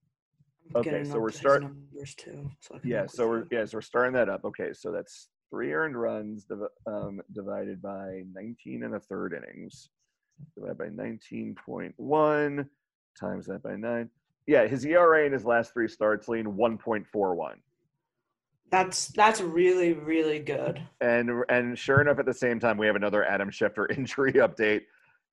[0.74, 2.50] Okay, so we're up his start- numbers too.
[2.60, 4.44] So Yeah, so we're yeah, so we're starting that up.
[4.44, 9.90] Okay, so that's three earned runs div- um, divided by 19 and a third innings,
[10.54, 12.68] divided by 19.1
[13.18, 14.10] times that by nine.
[14.46, 17.54] Yeah, his ERA in his last three starts lean 1.41.
[18.70, 20.82] That's that's really really good.
[21.00, 24.82] And and sure enough, at the same time, we have another Adam Schefter injury update.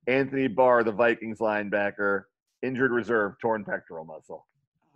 [0.06, 2.24] Anthony Barr, the Vikings linebacker,
[2.62, 4.46] injured reserve, torn pectoral muscle.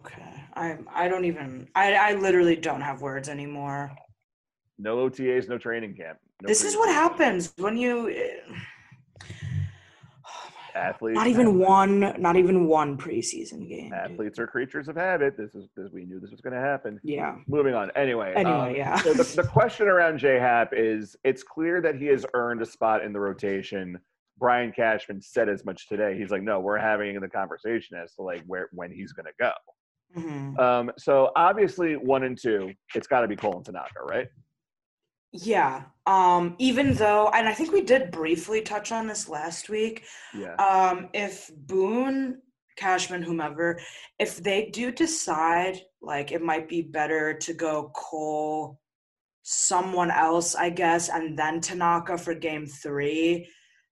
[0.06, 0.44] Okay.
[0.56, 3.92] I I don't even I I literally don't have words anymore.
[4.78, 6.20] No OTAs, no training camp.
[6.42, 8.14] no this is what happens when you
[10.76, 13.90] Athletes, not even one not even one preseason game.
[13.90, 13.94] dude.
[13.94, 15.36] athletes are creatures of habit.
[15.36, 17.00] This is this, we knew this was going to happen.
[17.04, 17.38] Yeah.
[17.48, 17.90] Moving on.
[17.96, 18.34] Anyway.
[18.36, 18.98] Anyway, um, yeah.
[18.98, 22.66] so the, the question around J Happ is: It's clear that he has earned a
[22.66, 24.00] spot in the rotation.
[24.40, 26.18] Brian Cashman said as much today.
[26.18, 29.32] He's like, no, we're having the conversation as to like where when he's going to
[29.40, 29.52] go.
[30.15, 30.60] Mhm.
[30.60, 34.28] Um, so obviously, one and two, it's got to be Colin Tanaka, right?
[35.32, 35.84] Yeah.
[36.06, 40.06] Um, even though, and I think we did briefly touch on this last week.
[40.34, 40.56] Yeah.
[40.56, 42.41] Um, if Boone,
[42.78, 43.80] Cashman, whomever,
[44.20, 48.80] if they do decide like it might be better to go Cole,
[49.43, 53.50] someone else, I guess, and then Tanaka for game three.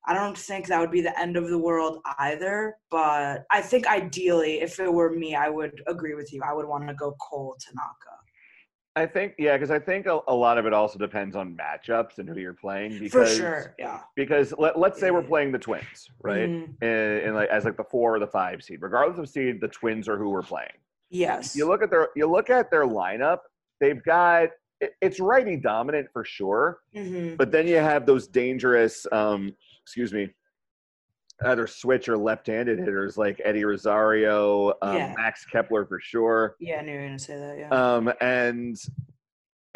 [0.07, 3.87] I don't think that would be the end of the world either, but I think
[3.87, 6.41] ideally, if it were me, I would agree with you.
[6.43, 8.15] I would want to go Cole Tanaka.
[8.97, 12.17] I think yeah, because I think a, a lot of it also depends on matchups
[12.17, 12.93] and who you're playing.
[12.93, 14.01] For Because, sure, yeah.
[14.15, 16.47] Because let, let's say we're playing the Twins, right?
[16.49, 16.81] Mhm.
[16.81, 19.67] In, in like as like the four or the five seed, regardless of seed, the
[19.67, 20.69] Twins are who we're playing.
[21.09, 21.55] Yes.
[21.57, 23.39] You look at their you look at their lineup.
[23.81, 24.49] They've got
[25.01, 27.37] it's righty dominant for sure, Mhm.
[27.37, 30.29] but then you have those dangerous, um, excuse me,
[31.45, 35.13] either switch or left-handed hitters like Eddie Rosario, um, Yeah.
[35.17, 36.55] Max Kepler for sure.
[36.59, 37.57] Yeah, I knew you were gonna say that.
[37.57, 37.69] Yeah.
[37.69, 38.77] Um, and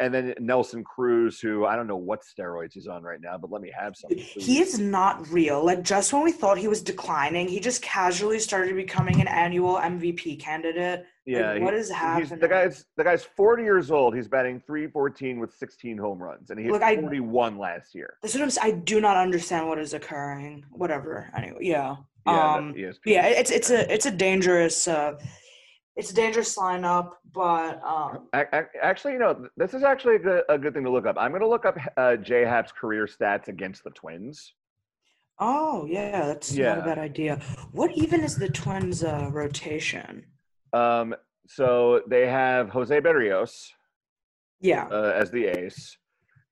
[0.00, 3.50] and then Nelson Cruz, who I don't know what steroids he's on right now, but
[3.50, 4.10] let me have some.
[4.16, 5.64] he is not real.
[5.64, 9.76] Like just when we thought he was declining, he just casually started becoming an annual
[9.76, 11.04] MVP candidate.
[11.26, 12.38] yeah, like, what he- is happening?
[12.40, 14.16] the guy's the guy's 40 years old.
[14.16, 18.14] He's batting 314 with 16 home runs, and he hit Look, I- 41 last year.
[18.22, 18.50] That's what I'm.
[18.62, 20.64] I do not understand what is occurring.
[20.70, 21.30] Whatever.
[21.36, 21.96] Anyway, yeah.
[22.26, 22.74] Yeah, um.
[22.76, 23.26] Yeah.
[23.26, 24.88] It's it's a it's a dangerous.
[24.88, 25.18] uh
[26.00, 28.26] It's a dangerous lineup, but um.
[28.34, 31.04] Ac- ac- Actually, you know, this is actually a good, a good thing to look
[31.06, 31.16] up.
[31.18, 34.54] I'm going to look up uh, J Happ's career stats against the Twins.
[35.38, 37.38] Oh yeah, that's not a bad idea.
[37.72, 40.24] What even is the Twins' uh, rotation?
[40.72, 41.14] Um,
[41.46, 43.68] so they have Jose Berrios
[44.60, 44.86] Yeah.
[44.90, 45.98] uh, as the ace.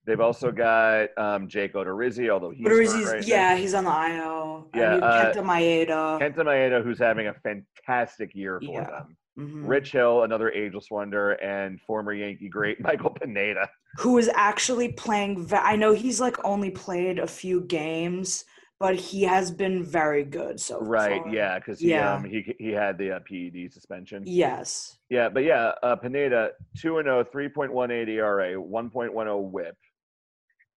[0.05, 3.27] They've also got um, Jake Odorizzi, although he's he's, right now.
[3.27, 4.67] yeah, he's on the IO.
[4.75, 6.19] Yeah, I mean, uh, Kenta Maeda.
[6.19, 8.85] Kenta Maeda, who's having a fantastic year for Yeah.
[8.85, 9.17] them.
[9.39, 9.67] Mhm.
[9.67, 13.69] Rich Hill, another ageless wonder, and former Yankee great Michael Pineda.
[13.97, 15.45] who is actually playing.
[15.45, 18.43] Ve- I know he's like only played a few games,
[18.79, 21.33] but he has been very good so Right, far.
[21.33, 22.15] yeah, because he, Yeah.
[22.15, 24.23] um, he he had the uh, PED suspension.
[24.25, 24.97] Yes.
[25.09, 29.75] Yeah, but yeah, uh, Pineda, 2 and oh, 0, 3.18 ERA, 1.10 whip.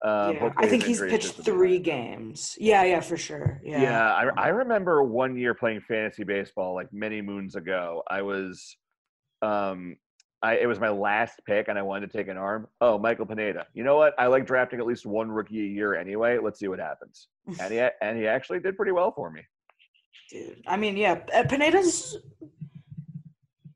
[0.04, 0.54] Um, yeah.
[0.58, 2.58] I think he's pitched three games.
[2.60, 3.62] Yeah, yeah, for sure.
[3.64, 3.82] Yeah.
[3.82, 8.02] Yeah, I, I remember one year playing fantasy baseball like many moons ago.
[8.10, 8.76] I was,
[9.44, 9.98] um,
[10.42, 12.68] I it was my last pick, and I wanted to take an arm.
[12.82, 13.68] Oh, Michael Pineda.
[13.76, 14.16] You know what?
[14.18, 16.40] I like drafting at least one rookie a year anyway.
[16.40, 17.28] Let's see what happens.
[17.60, 19.42] And he and he actually did pretty well for me.
[20.32, 20.64] Dude.
[20.66, 22.18] I mean, yeah, uh, Pineda's.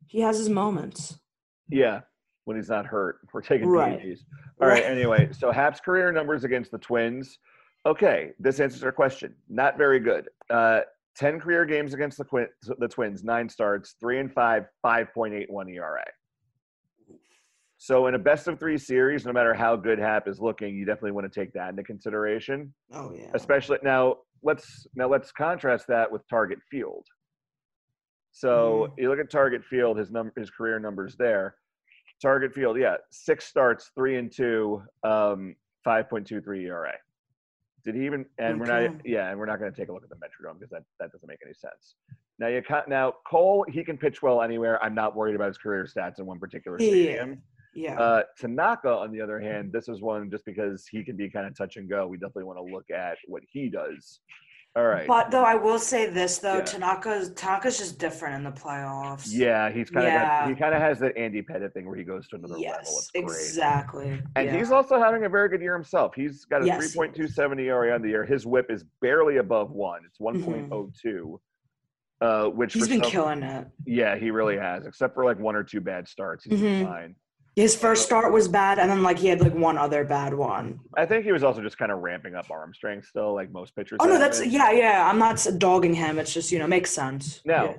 [0.07, 1.19] He has his moments.
[1.69, 2.01] Yeah,
[2.45, 3.99] when he's not hurt, we're taking Right.
[3.99, 4.19] PEDs.
[4.61, 4.83] All right.
[4.83, 4.83] Right.
[4.85, 7.37] Anyway, so Happ's career numbers against the Twins.
[7.85, 9.35] Okay, this answers our question.
[9.49, 10.29] Not very good.
[10.49, 10.81] Uh,
[11.17, 15.33] Ten career games against the, Quin- the Twins, nine starts, three and five, five point
[15.33, 16.03] eight one ERA.
[17.77, 20.83] So in a best of three series, no matter how good Happ is looking, you
[20.85, 22.73] definitely want to take that into consideration.
[22.91, 23.29] Oh yeah.
[23.33, 27.05] Especially now, let's now let's contrast that with Target Field.
[28.31, 31.55] So you look at Target Field, his number, his career numbers there.
[32.21, 36.93] Target Field, yeah, six starts, three and two, um, five point two three ERA.
[37.83, 38.25] Did he even?
[38.39, 40.55] And we're not, yeah, and we're not going to take a look at the Metrodome
[40.59, 41.95] because that that doesn't make any sense.
[42.39, 44.83] Now you ca- now Cole, he can pitch well anywhere.
[44.83, 46.87] I'm not worried about his career stats in one particular Yeah.
[46.89, 47.41] stadium.
[47.75, 47.99] Yeah.
[47.99, 51.45] Uh, Tanaka, on the other hand, this is one just because he can be kind
[51.45, 52.07] of touch and go.
[52.07, 54.21] We definitely want to look at what he does.
[54.77, 55.07] All right.
[55.07, 56.63] But though I will say this though, Yeah.
[56.65, 59.27] Tanaka's Tanaka's just different in the playoffs.
[59.29, 60.47] yeah, he's kind of Yeah.
[60.49, 62.63] he kind of has that Andy Pettitte thing where he goes to another level.
[62.63, 63.09] Yes.
[63.13, 63.25] It's great.
[63.47, 64.21] Exactly.
[64.35, 64.57] And yeah.
[64.57, 66.13] he's also having a very good year himself.
[66.13, 68.25] He's got a Yes, he 3.27 ERA on the year.
[68.25, 70.01] His whip is barely above one.
[70.05, 70.43] It's Mhm.
[70.69, 71.39] 1.02.
[72.21, 73.67] Uh, which he's been some- killing it.
[73.85, 74.85] Yeah, he really has.
[74.85, 76.89] Except for like one or two bad starts, he's been Mhm.
[76.89, 77.15] fine.
[77.55, 80.79] His first start was bad, and then like he had like one other bad one.
[80.97, 83.75] I think he was also just kind of ramping up arm strength still, like most
[83.75, 83.97] pitchers.
[84.01, 84.51] Oh no, that's been.
[84.51, 85.09] yeah, yeah.
[85.09, 86.19] I'm not dogging him.
[86.19, 87.41] It's just you know makes sense.
[87.45, 87.75] Now,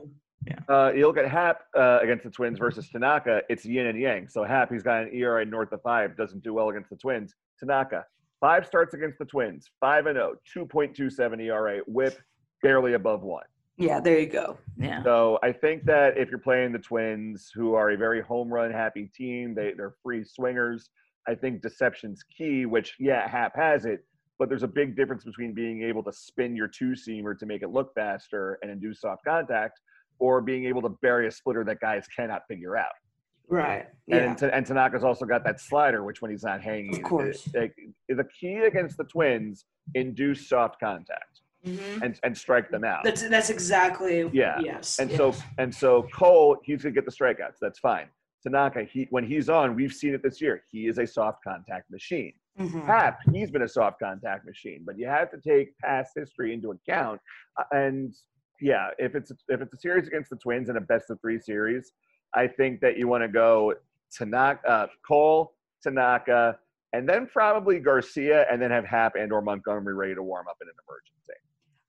[0.47, 0.59] Yeah.
[0.69, 3.43] Uh, you look at Happ uh, against the Twins versus Tanaka.
[3.51, 4.29] It's yin and yang.
[4.29, 7.35] So Happ, he's got an ERA north of five, doesn't do well against the Twins.
[7.59, 8.05] Tanaka,
[8.41, 12.19] five starts against the Twins, five and oh, 2.27 ERA, WHIP
[12.63, 13.45] barely above one.
[13.79, 14.57] Yeah, there you go.
[14.79, 18.49] Yeah, So I think that if you're playing the Twins, who are a very home
[18.53, 20.91] run happy team, they they're free swingers.
[21.29, 22.67] I think deception's key.
[22.67, 24.05] Which yeah, Happ has it,
[24.39, 27.63] but there's a big difference between being able to spin your two seamer to make
[27.63, 29.79] it look faster and induce soft contact,
[30.19, 32.93] or being able to bury a splitter that guys cannot figure out.
[33.49, 33.87] right.
[34.07, 37.03] Yeah, And, Ta- and Tanaka's also got that slider, which when he's not hanging, Of
[37.03, 37.47] course.
[37.55, 37.73] it-
[38.09, 42.03] it- the key against the Twins induce soft contact Mhm.
[42.03, 43.03] and and strike them out.
[43.05, 44.29] that's that's exactly.
[44.33, 44.59] Yeah.
[44.61, 44.99] Yes.
[44.99, 45.19] And yes.
[45.19, 47.59] so and so Cole, he's gonna get the strikeouts.
[47.61, 48.07] That's fine.
[48.43, 50.63] Tanaka, he when he's on, we've seen it this year.
[50.71, 52.33] He is a soft contact machine.
[52.59, 52.87] Mhm.
[52.87, 56.71] Happ, he's been a soft contact machine, but you have to take past history into
[56.71, 57.21] account.
[57.59, 58.15] Uh, And
[58.61, 61.41] yeah, if it's if it's a series against the Twins in a best of three
[61.41, 61.93] series,
[62.35, 63.75] I think that you want to go
[64.13, 66.59] Tanaka, uh, Cole, Tanaka,
[66.93, 70.57] and then probably Garcia, and then have Happ and or Montgomery ready to warm up
[70.63, 71.33] in an emergency.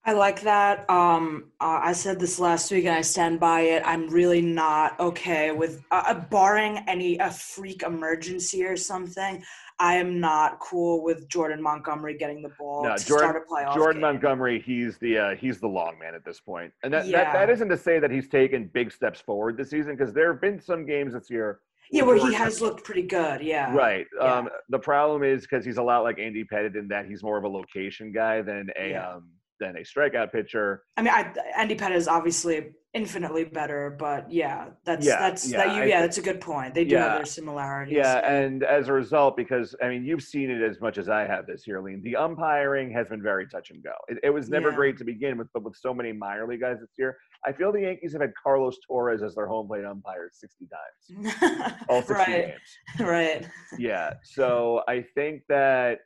[0.08, 0.90] I like that.
[0.90, 3.84] Um, uh, I said this last week, and I stand by it.
[3.86, 9.44] I'm really not okay with, uh, uh, barring any a freak emergency or something.
[9.80, 13.54] I am not cool with Jordan Montgomery getting the ball No, to Jordan- start a
[13.54, 14.14] playoff Jordan game.
[14.14, 17.26] Montgomery, he's the uh, he's the long man at this point, and that, Yeah.
[17.26, 20.32] that that isn't to say that he's taken big steps forward this season because there
[20.32, 21.60] have been some games this year.
[21.92, 23.42] Yeah, where he has looked pretty good.
[23.42, 23.74] Yeah.
[23.76, 24.08] Right.
[24.18, 24.34] Yeah.
[24.40, 27.38] Um, the problem is because he's a lot like Andy Pettitte in that he's more
[27.38, 29.10] of a location guy than a Yeah.
[29.10, 30.84] um, than a strikeout pitcher.
[30.98, 35.58] I mean, I, Andy Pettitte is obviously infinitely better, but yeah, that's Yeah, that's yeah,
[35.58, 36.74] that you I yeah, that's a good point.
[36.74, 37.04] They do Yeah.
[37.04, 37.96] have their similarities.
[37.96, 41.28] Yeah, and as a result, because I mean, you've seen it as much as I
[41.28, 42.02] have this year, Lean.
[42.02, 43.92] The umpiring has been very touch and go.
[44.08, 44.76] It, it was never Yeah.
[44.76, 47.72] great to begin with, but with so many minor league guys this year, I feel
[47.72, 51.34] the Yankees have had Carlos Torres as their home plate umpire sixty times,
[51.90, 53.00] all sixty right, games.
[53.00, 53.48] right.
[53.78, 54.14] Yeah.
[54.24, 56.00] So I think that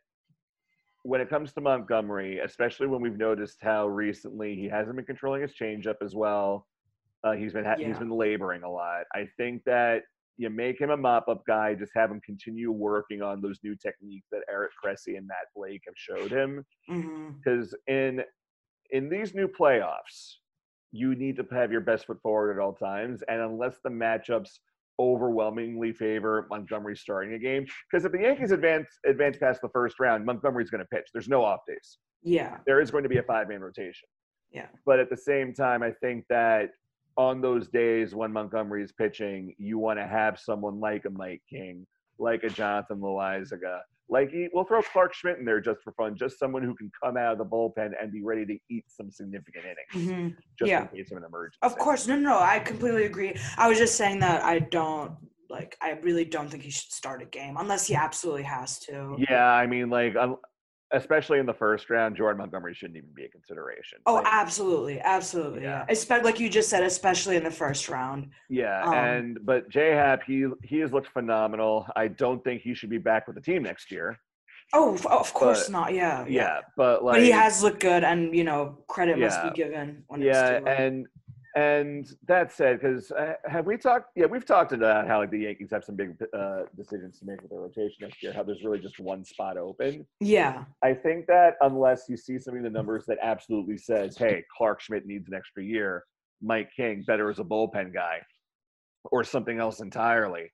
[1.04, 5.42] when it comes to Montgomery, especially when we've noticed how recently he hasn't been controlling
[5.42, 6.68] his changeup as well,
[7.24, 8.00] uh, he's been ha- he's Yeah.
[8.00, 9.06] been laboring a lot.
[9.14, 10.04] I think that
[10.38, 13.76] you make him a mop up guy, just have him continue working on those new
[13.76, 16.66] techniques that Eric Cressey and Matt Blake have showed him.
[17.38, 18.24] Because in
[18.92, 20.36] in these new playoffs,
[20.92, 24.60] you need to have your best foot forward at all times, and unless the matchups
[24.99, 29.99] overwhelmingly favor Montgomery starting a game because if the Yankees advance advance past the first
[29.99, 31.08] round, Montgomery's going to pitch.
[31.13, 31.97] There's no off days.
[32.23, 32.58] Yeah.
[32.65, 34.08] There is going to be a five man rotation.
[34.51, 34.67] Yeah.
[34.86, 36.69] But at the same time, I think that
[37.17, 41.41] on those days when Montgomery is pitching, you want to have someone like a Mike
[41.49, 41.86] King,
[42.21, 43.79] like a Jonathan Loaisiga,
[44.10, 46.91] like he, we'll throw Clarke Schmidt in there just for fun, just someone who can
[47.03, 50.27] come out of the bullpen and be ready to eat some significant innings, hmm
[50.60, 50.81] just Yeah.
[50.91, 51.57] in case of an emergency.
[51.62, 52.39] Of course, no, no, no.
[52.39, 53.36] I completely agree.
[53.57, 55.13] I was just saying that I don't
[55.49, 55.75] like.
[55.81, 59.15] I really don't think he should start a game unless he absolutely has to.
[59.29, 60.15] Yeah, I mean, like,
[60.93, 63.99] especially in the first round, Jordan Montgomery shouldn't even be a consideration.
[64.06, 65.62] Oh, Like, absolutely, absolutely.
[65.63, 65.80] Yeah.
[65.80, 65.86] Yeah.
[65.89, 68.30] Especially like you just said, especially in the first round.
[68.49, 71.88] Yeah, Um, and but J Happ, he he has looked phenomenal.
[71.95, 74.17] I don't think he should be back with the team next year.
[74.73, 75.93] Oh, of- course But- not.
[75.93, 79.49] Yeah, Yeah, but like but he has looked good, and you know, credit must be
[79.51, 81.08] given when yeah, and
[81.56, 84.12] and that said, because uh, have we talked?
[84.16, 87.42] Yeah, we've talked about how like the Yankees have some big uh, decisions to make
[87.42, 88.32] with their rotation next year.
[88.32, 90.06] How there's really just one spot open.
[90.22, 94.44] yeah, I think that unless you see something in the numbers that absolutely says, "Hey,
[94.56, 96.06] Clarke Schmidt needs an extra year,"
[96.42, 98.22] Mike King better as a bullpen guy,
[99.06, 100.50] or something else entirely.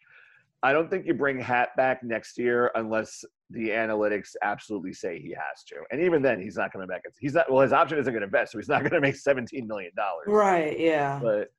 [0.64, 5.30] I don't think you bring Happ back next year unless the analytics absolutely say he
[5.30, 7.04] has to, and even then, he's not coming back.
[7.20, 7.52] He's not.
[7.52, 9.92] Well, his option isn't going to vest, so he's not going to make seventeen million
[9.96, 10.26] dollars.
[10.28, 10.78] right.
[10.80, 11.20] Yeah.
[11.22, 11.50] But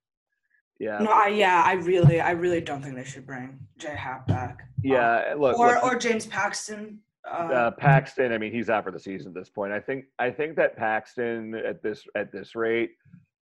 [0.78, 4.26] yeah, No, I yeah, I really, I really don't think they should bring Jay Happ
[4.28, 4.60] back.
[4.82, 5.34] yeah.
[5.36, 7.00] Look, or look, or James Paxton.
[7.26, 8.32] Uh, uh, Paxton.
[8.32, 9.72] I mean, he's out for the season at this point.
[9.72, 10.04] I think.
[10.18, 12.90] I think that Paxton at this at this rate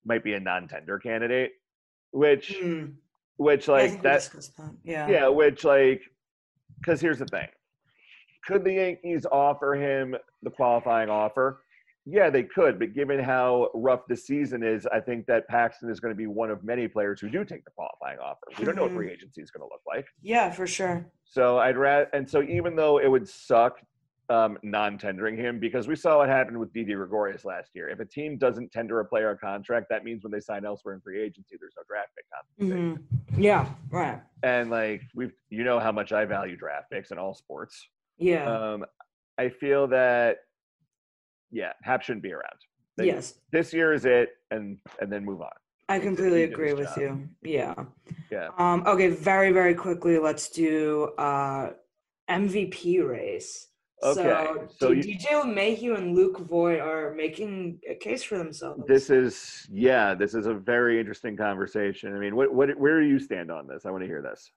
[0.04, 1.52] might be a non-tender candidate,
[2.12, 2.86] which hmm,
[3.36, 4.30] which like that.
[4.56, 4.70] that.
[4.82, 5.08] Yeah.
[5.08, 6.02] Yeah, which like,
[6.80, 7.48] because here's the thing:
[8.46, 11.62] could the Yankees offer him the qualifying offer?
[12.08, 15.98] Yeah, they could, but given how rough the season is, I think that Paxton is
[15.98, 18.46] going to be one of many players who do take the qualifying offer.
[18.58, 20.06] We don't know what free agency is going to look like.
[20.22, 21.04] Yeah, for sure.
[21.24, 23.80] So I'd rather, and so even though it would suck
[24.28, 27.88] um, non-tendering him, because we saw what happened with Didi Gregorius last year.
[27.88, 30.94] If a team doesn't tender a player a contract, that means when they sign elsewhere
[30.94, 33.04] in free agency, there's no draft pick compensation.
[33.34, 33.68] hmm Yeah.
[33.90, 34.20] Right.
[34.44, 37.88] And like we've, you know how much I value draft picks in all sports.
[38.18, 38.44] Yeah.
[38.50, 38.84] Um,
[39.38, 40.38] I feel that,
[41.50, 42.58] yeah, Happ shouldn't be around.
[42.96, 43.34] They- yes.
[43.52, 45.50] This year is it, and and then move on.
[45.88, 46.98] I completely agree with job.
[46.98, 47.28] you.
[47.42, 47.74] Yeah.
[48.30, 48.48] Yeah.
[48.58, 51.70] Um, okay, very, very quickly, let's do uh,
[52.28, 53.68] MVP race.
[54.02, 58.82] Okay, So, so you- DJ LeMahieu and Luke Voit are making a case for themselves.
[58.86, 62.14] This is yeah, this is a very interesting conversation.
[62.14, 63.86] I mean, what what where do you stand on this?
[63.86, 64.50] I want to hear this.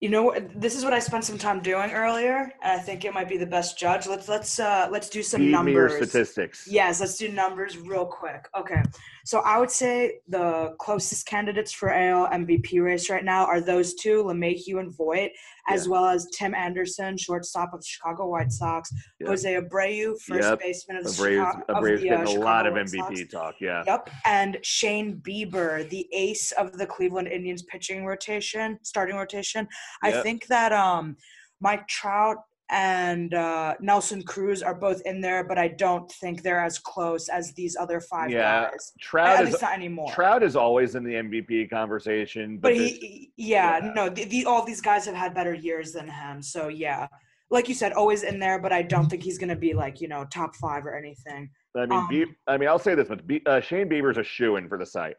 [0.00, 3.12] You know, this is what I spent some time doing earlier, and I think it
[3.12, 4.06] might be the best judge.
[4.06, 5.96] Let's let's uh, let's do some me numbers.
[5.96, 6.68] statistics.
[6.70, 8.48] Yes, let's do numbers real quick.
[8.56, 8.80] Okay.
[9.24, 13.94] So I would say the closest candidates for AL MVP race right now are those
[13.94, 15.32] two, LeMahieu and Voit,
[15.68, 19.28] as well as Tim Anderson, shortstop of the Chicago White Sox, Yep.
[19.28, 20.60] Jose Abreu, first Yep.
[20.60, 23.16] baseman of the Abreu's, Chicago, of Abreu's the, uh, a Chicago lot of White MVP
[23.18, 23.32] Sox.
[23.32, 23.54] talk.
[23.60, 23.82] Yeah.
[23.86, 24.10] Yep.
[24.24, 29.68] And Shane Bieber, the ace of the Cleveland Indians pitching rotation, starting rotation.
[30.02, 31.16] I think that um
[31.60, 32.36] Mike Trout
[32.70, 37.28] and uh, Nelson Cruz are both in there, but I don't think they're as close
[37.28, 38.92] as these other five Yeah, guys.
[39.00, 40.10] Trout is not anymore.
[40.12, 43.92] Trout is always in the MVP conversation, but, but he, yeah, yeah.
[43.94, 46.42] no, the, the, all these guys have had better years than him.
[46.42, 47.06] So yeah,
[47.50, 50.08] like you said, always in there, but I don't think he's gonna be like you
[50.08, 51.50] know top five or anything.
[51.74, 54.24] I mean, um, Bie- I mean, I'll say this much: Bie- uh, Shane Bieber's a
[54.24, 55.14] shoe in for the Cy.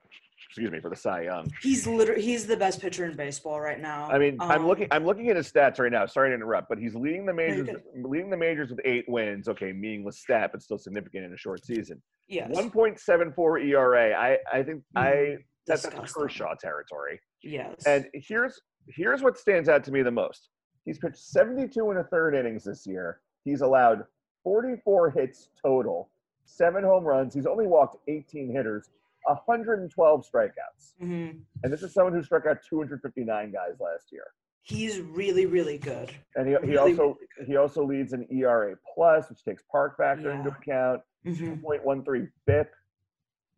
[0.49, 1.51] Excuse me for the Cy Young.
[1.61, 4.09] He's literally he's the best pitcher in baseball right now.
[4.09, 4.87] I mean, I'm Um, looking.
[4.89, 6.07] I'm looking at his stats right now.
[6.07, 7.69] Sorry to interrupt, but he's leading the majors.
[7.93, 9.47] leading the majors with eight wins.
[9.47, 12.01] Okay, meaningless stat, but still significant in a short season.
[12.27, 12.49] Yes.
[12.51, 14.15] 1.74 ERA.
[14.19, 15.43] I I think I Mhm.
[15.67, 15.85] that's.
[15.85, 17.21] Kershaw territory.
[17.43, 17.85] Yes.
[17.85, 20.49] And here's here's what stands out to me the most.
[20.83, 23.21] He's pitched 72 and a third innings this year.
[23.45, 24.03] He's allowed
[24.43, 26.09] 44 hits total,
[26.45, 27.35] seven home runs.
[27.35, 28.89] He's only walked 18 hitters,
[29.25, 30.93] 112 strikeouts.
[30.99, 31.29] hmm
[31.63, 34.25] And this is someone who struck out 259 guys last year.
[34.61, 36.11] he's really, really good.
[36.35, 37.03] And he, he Really, also
[37.37, 40.55] really he also leads an ERA plus, which takes park factor into Yeah.
[40.61, 41.01] account.
[41.23, 42.71] hmm 2.13 FIP,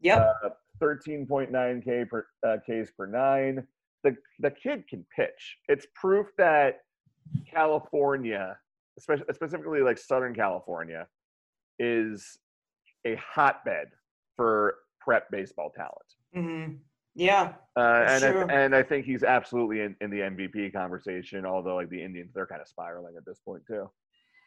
[0.01, 0.35] Yep.
[0.43, 0.49] uh,
[0.81, 3.67] 13.9 K per uh, Ks per nine.
[4.03, 5.57] The the kid can pitch.
[5.67, 6.79] It's proof that
[7.49, 8.57] California,
[8.97, 11.07] especially specifically like Southern California,
[11.77, 12.39] is
[13.05, 13.89] a hotbed
[14.35, 15.93] for prep baseball talent.
[16.33, 16.75] hmm
[17.15, 17.53] Yeah.
[17.75, 21.45] Uh, and I, and I think he's absolutely in, in the MVP conversation.
[21.45, 23.89] Although like the Indians, they're kind of spiraling at this point too.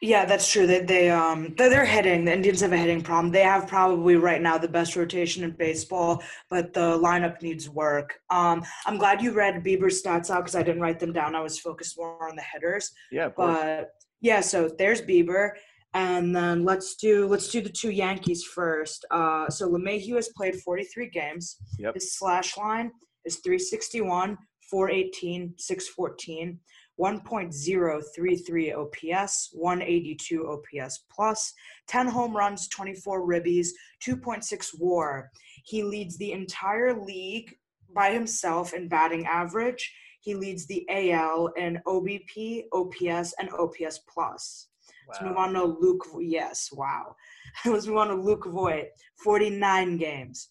[0.01, 0.67] Yeah, that's true.
[0.67, 2.25] They they um they're, they're hitting.
[2.25, 3.31] The Indians have a hitting problem.
[3.31, 8.19] They have probably right now the best rotation in baseball, but the lineup needs work.
[8.29, 11.33] Um, I'm glad you read Bieber's stats out because I didn't write them down.
[11.33, 12.91] I was focused more on the hitters.
[13.11, 13.57] Yeah, of course.
[13.57, 13.91] But
[14.21, 15.51] yeah, so there's Bieber,
[15.95, 19.05] and then let's do let's do the two Yankees first.
[19.09, 21.55] Uh, so LeMahieu has played 43 games.
[21.79, 21.93] Yep.
[21.95, 22.91] His slash line
[23.23, 24.37] is 361,
[24.69, 26.59] 418, 614.
[26.97, 31.51] 1.033 OPS, 182 OPS plus,
[31.89, 33.67] 10 home runs, 24 ribbies,
[34.01, 35.29] 2.6 WAR.
[35.65, 37.53] He leads the entire league
[37.93, 39.93] by himself in batting average.
[40.21, 44.69] He leads the AL in OBP, OPS, and OPS plus.
[45.07, 46.05] Let's move on to Luke.
[46.19, 47.15] Yes, wow.
[47.65, 48.87] Let's move on to Luke Voit.
[49.23, 50.49] 49 games.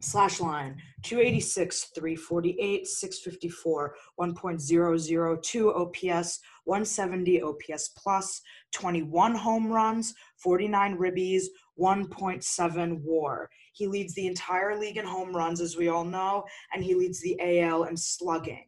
[0.00, 8.40] Slash line 286, 348, 654, 1.002 OPS, 170 OPS plus,
[8.72, 11.44] 21 home runs, 49 ribbies,
[11.80, 13.50] 1.7 WAR.
[13.72, 17.20] He leads the entire league in home runs, as we all know, and he leads
[17.20, 18.66] the AL in slugging.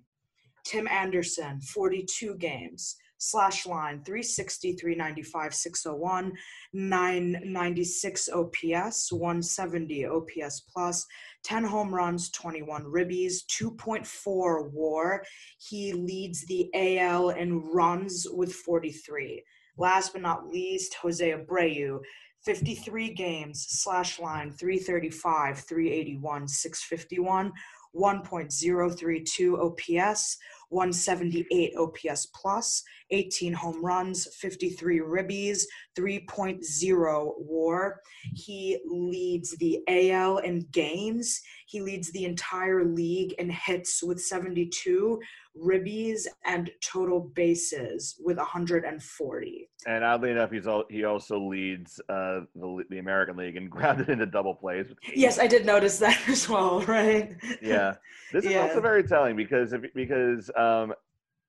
[0.65, 2.97] Tim Anderson, 42 games.
[3.23, 6.33] Slash line 360, 395, 601,
[6.73, 11.07] 996 OPS, 170 OPS plus,
[11.45, 15.23] 10 home runs, 21 ribbies, 2.4 WAR.
[15.59, 19.45] He leads the AL in runs with 43.
[19.77, 22.01] Last but not least, Jose Abreu,
[22.43, 27.53] 53 games, slash line 335, 381, 651,
[27.95, 30.39] 1.032 OPS,
[30.71, 35.63] 178 OPS plus, 18 home runs, 53 ribbies,
[35.99, 38.01] 3.0 WAR.
[38.35, 41.41] He leads the AL in games.
[41.67, 45.21] He leads the entire league in hits with 72,
[45.57, 49.69] ribbies, and total bases with 140.
[49.87, 54.09] And oddly enough, he's all, he also leads uh, the the American League and grounded
[54.09, 54.87] into double plays.
[55.15, 57.35] Yes, I did notice that as well, right?
[57.63, 57.95] Yeah,
[58.33, 58.63] this is Yeah.
[58.63, 60.93] also very telling because if, because um,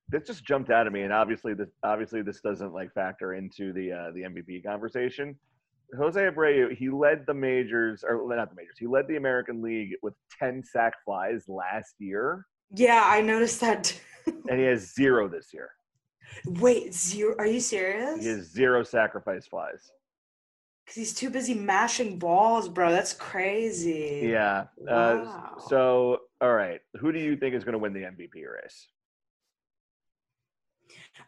[0.09, 3.71] this just jumped out at me, and obviously this obviously this doesn't like factor into
[3.73, 5.37] the uh, the MVP conversation.
[5.97, 9.89] Jose Abreu, he led the majors, or not the majors, he led the American League
[10.01, 13.99] with 10 sack flies last year, Yeah, I noticed that.
[14.49, 15.71] and he has zero this year.
[16.45, 17.35] Wait, zero?
[17.37, 18.21] Are you serious?
[18.21, 19.91] He has zero sacrifice flies.
[20.85, 22.91] Because he's too busy mashing balls, bro.
[22.91, 24.21] That's crazy.
[24.31, 24.65] Yeah.
[24.89, 25.57] Uh, Wow.
[25.67, 28.87] so, all right, who do you think is going to win the MVP race?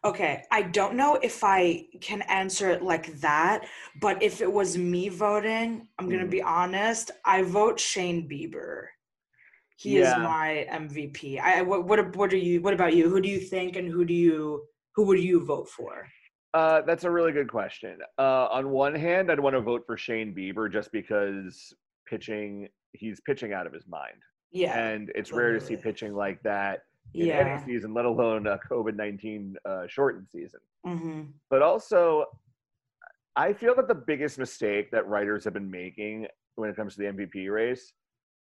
[0.05, 3.65] Okay, I don't know if I can answer it like that,
[4.01, 6.29] but if it was me voting, I'm gonna Mhm.
[6.31, 7.11] be honest.
[7.23, 8.87] I vote Shane Bieber.
[9.78, 11.39] He is my MVP.
[11.39, 12.61] I what what what are you?
[12.61, 13.09] What about you?
[13.09, 14.63] Who do you think, and who do you
[14.95, 16.07] who would you vote for?
[16.53, 17.97] Uh, that's a really good question.
[18.19, 21.74] Uh, on one hand, I'd want to vote for Shane Bieber just because
[22.07, 24.21] pitching, he's pitching out of his mind.
[24.51, 26.82] Yeah, And it's rare to see pitching like that
[27.15, 27.39] in yeah.
[27.39, 30.59] any season, let alone a COVID 19 uh, shortened season.
[30.86, 32.26] hmm But also,
[33.36, 36.99] I feel that the biggest mistake that writers have been making when it comes to
[36.99, 37.93] the MVP race,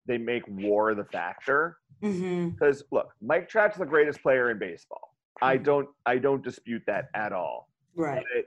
[0.05, 1.77] they make war the factor.
[2.01, 5.15] Because look, Mike Trout's the greatest player in baseball.
[5.41, 5.63] I Mhm.
[5.63, 7.69] don't, I don't dispute that at all.
[7.95, 8.25] Right.
[8.35, 8.45] But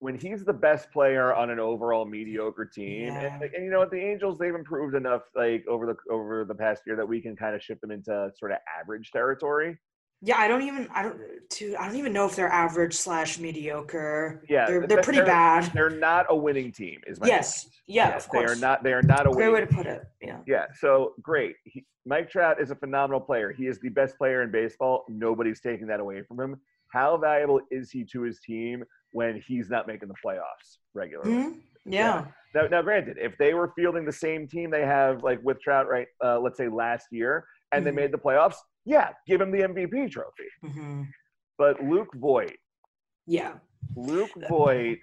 [0.00, 3.34] when he's the best player on an overall mediocre team, Yeah.
[3.34, 6.54] and, and you know what, the Angels they've improved enough like over the over the
[6.54, 9.78] past year that we can kind of ship them into sort of average territory.
[10.24, 11.20] Yeah, I don't even I don't
[11.50, 14.42] dude, I don't even know if they're average slash mediocre.
[14.48, 15.70] Yeah, they're th- they're pretty bad.
[15.74, 17.68] They're not a winning team, is my Yes.
[17.86, 18.50] Yeah, Yes, of course.
[18.50, 18.82] They are not.
[18.82, 20.02] They are not a Great way to put it.
[20.22, 20.38] Yeah.
[20.46, 20.64] Yeah.
[20.80, 21.56] So great.
[21.64, 23.52] He, Mike Trout is a phenomenal player.
[23.52, 25.04] He is the best player in baseball.
[25.10, 26.58] Nobody's taking that away from him.
[26.88, 31.30] How valuable is he to his team when he's not making the playoffs regularly?
[31.32, 31.60] Mhm.
[31.84, 32.24] Yeah.
[32.54, 35.86] Now, now, granted, if they were fielding the same team they have, like with Trout,
[35.88, 36.06] right?
[36.24, 37.96] Uh, let's say last year, and they Mhm.
[37.96, 40.48] made the playoffs, yeah, give him the MVP trophy.
[40.62, 41.02] hmm
[41.58, 42.56] But Luke Voit,
[43.26, 43.54] Yeah.
[43.96, 44.98] Luke Voit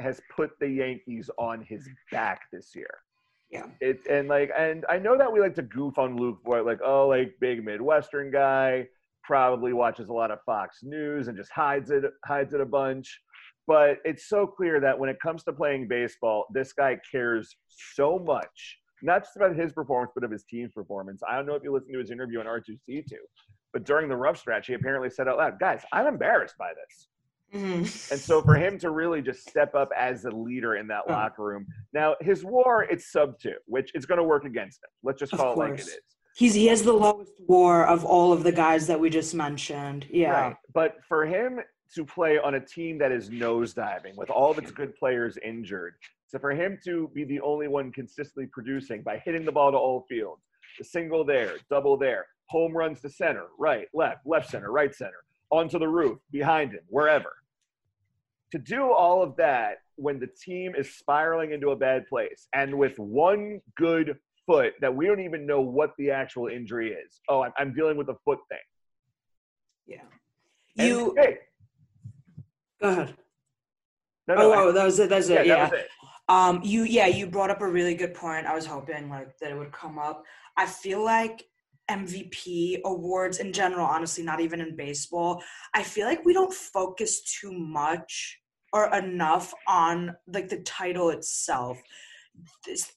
[0.00, 2.90] has put the Yankees on his back this year.
[3.50, 3.66] Yeah.
[3.80, 6.80] It and like, and I know that we like to goof on Luke Voit, like,
[6.84, 8.88] oh, like big Midwestern guy,
[9.22, 13.20] probably watches a lot of Fox News and just hides it, hides it a bunch.
[13.66, 18.18] But it's so clear that when it comes to playing baseball, this guy cares so
[18.18, 21.22] much, not just about his performance, but of his team's performance.
[21.28, 23.04] I don't know if you listened to his interview on R2C2,
[23.72, 27.08] but during the rough stretch, he apparently said out loud, guys, I'm embarrassed by this.
[27.52, 27.78] hmm
[28.12, 31.12] And so for him to really just step up as a leader in that Oh.
[31.12, 31.66] locker room.
[31.92, 34.88] Now, his war, it's sub two, which is going to work against him.
[35.02, 35.98] Let's just Of call it like it is.
[36.36, 40.06] He's he has the lowest war of all of the guys that we just mentioned.
[40.10, 40.30] Yeah.
[40.32, 40.56] Right.
[40.72, 41.60] But for him,
[41.94, 45.94] to play on a team that is nosediving with all of its good players injured.
[46.34, 49.78] So for him to be the only one consistently producing by hitting the ball to
[49.78, 50.42] all fields,
[50.76, 55.22] the single there, double there, home runs to center, right, left, left center, right center,
[55.50, 57.32] onto the roof, behind him, wherever.
[58.50, 62.76] To do all of that when the team is spiraling into a bad place and
[62.76, 67.20] with one good foot that we don't even know what the actual injury is.
[67.28, 68.58] Oh, I'm, I'm dealing with a foot thing.
[69.86, 70.02] Yeah.
[70.78, 71.38] And, You hey,
[72.82, 73.14] go ahead.
[74.26, 75.08] no, no, oh, I- oh, that was it.
[75.08, 75.46] That's yeah, it.
[75.46, 75.70] Yeah.
[75.70, 75.86] that.
[76.28, 78.46] Um, you yeah, you brought up a really good point.
[78.46, 80.24] I was hoping like that it would come up.
[80.56, 81.44] I feel like
[81.90, 85.42] MVP awards in general, honestly, not even in baseball,
[85.74, 88.40] I feel like we don't focus too much
[88.72, 91.78] or enough on like the title itself.
[92.66, 92.90] This,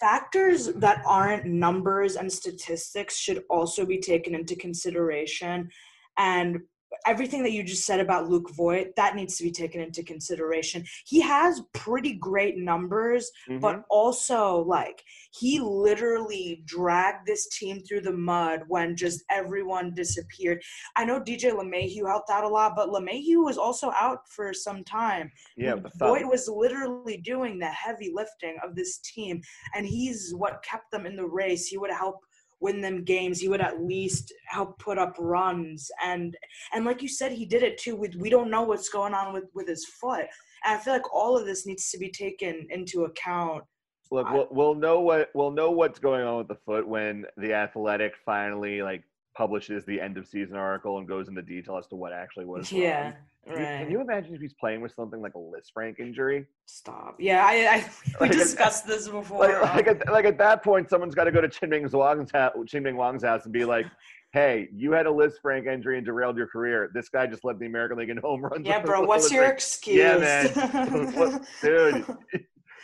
[0.00, 5.70] factors that aren't numbers and statistics should also be taken into consideration
[6.18, 6.60] and
[7.06, 10.84] everything that you just said about Luke Voit, that needs to be taken into consideration.
[11.06, 13.60] He has pretty great numbers, Mhm.
[13.60, 20.62] but also like he literally dragged this team through the mud when just everyone disappeared.
[20.96, 24.84] I know DJ LeMahieu helped out a lot, but LeMahieu was also out for some
[24.84, 25.30] time.
[25.56, 25.76] yeah.
[25.98, 29.40] Voit was literally doing the heavy lifting of this team,
[29.74, 31.66] and he's what kept them in the race.
[31.66, 32.20] He would help
[32.66, 33.38] win them games.
[33.38, 36.36] He would at least help put up runs, and
[36.74, 37.94] and like you said, he did it too.
[37.94, 40.26] With we don't know what's going on with with his foot,
[40.64, 43.62] and I feel like all of this needs to be taken into account.
[44.10, 47.54] Look, we'll, we'll know what we'll know what's going on with the foot when the
[47.54, 49.04] Athletic finally like
[49.36, 52.72] publishes the end of season article and goes into detail as to what actually was.
[52.72, 53.12] Yeah,
[53.46, 53.78] Can you- right.
[53.82, 56.46] Can you imagine if he's playing with something like a Lisfranc injury?
[56.64, 57.16] Stop.
[57.18, 59.40] Yeah, I, I we Like, discussed this before.
[59.46, 62.52] Like, like, at, like at that point, someone's got to go to Chien-Ming Wang's house,
[62.74, 63.86] Wang's house and be like,
[64.32, 66.90] "Hey, you had a Lisfranc injury and derailed your career.
[66.94, 69.02] This guy just led the American League in home runs." yeah, bro.
[69.06, 69.96] What's your Frank." excuse?
[69.98, 71.12] Yeah, man.
[71.14, 72.06] What- Dude,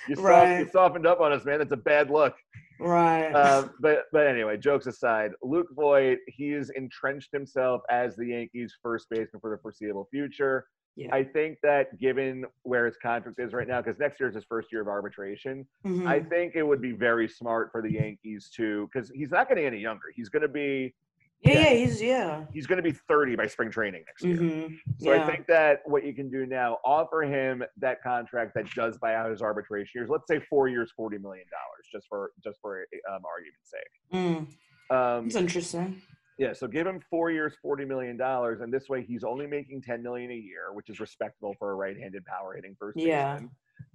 [0.08, 0.58] you, soft, Right.
[0.60, 1.58] you softened up on us, man.
[1.58, 2.34] That's a bad look.
[2.82, 3.32] Right.
[3.32, 9.06] uh, but but anyway, jokes aside, Luke Voit he's entrenched himself as the Yankees' first
[9.10, 10.66] baseman for the foreseeable future.
[10.94, 11.14] Yeah.
[11.14, 14.44] I think that given where his contract is right now, because next year is his
[14.44, 16.06] first year of arbitration, Mhm.
[16.06, 19.64] I think it would be very smart for the Yankees to, because he's not getting
[19.64, 20.08] any younger.
[20.14, 20.94] He's going to be
[21.42, 21.74] yeah, yeah.
[21.74, 22.44] he's yeah.
[22.52, 24.36] he's going to be 30 by spring training next year.
[24.36, 25.24] hmm So yeah.
[25.24, 29.14] I think that what you can do now, offer him that contract that does buy
[29.14, 30.08] out his arbitration years.
[30.10, 34.50] Let's say four years, forty million dollars, just for just for um, argument's sake.
[34.90, 36.00] Mm, Um, it's interesting.
[36.38, 39.82] yeah, so give him four years, forty million dollars, and this way he's only making
[39.82, 43.40] ten million a year, which is respectable for a right-handed power hitting first Yeah.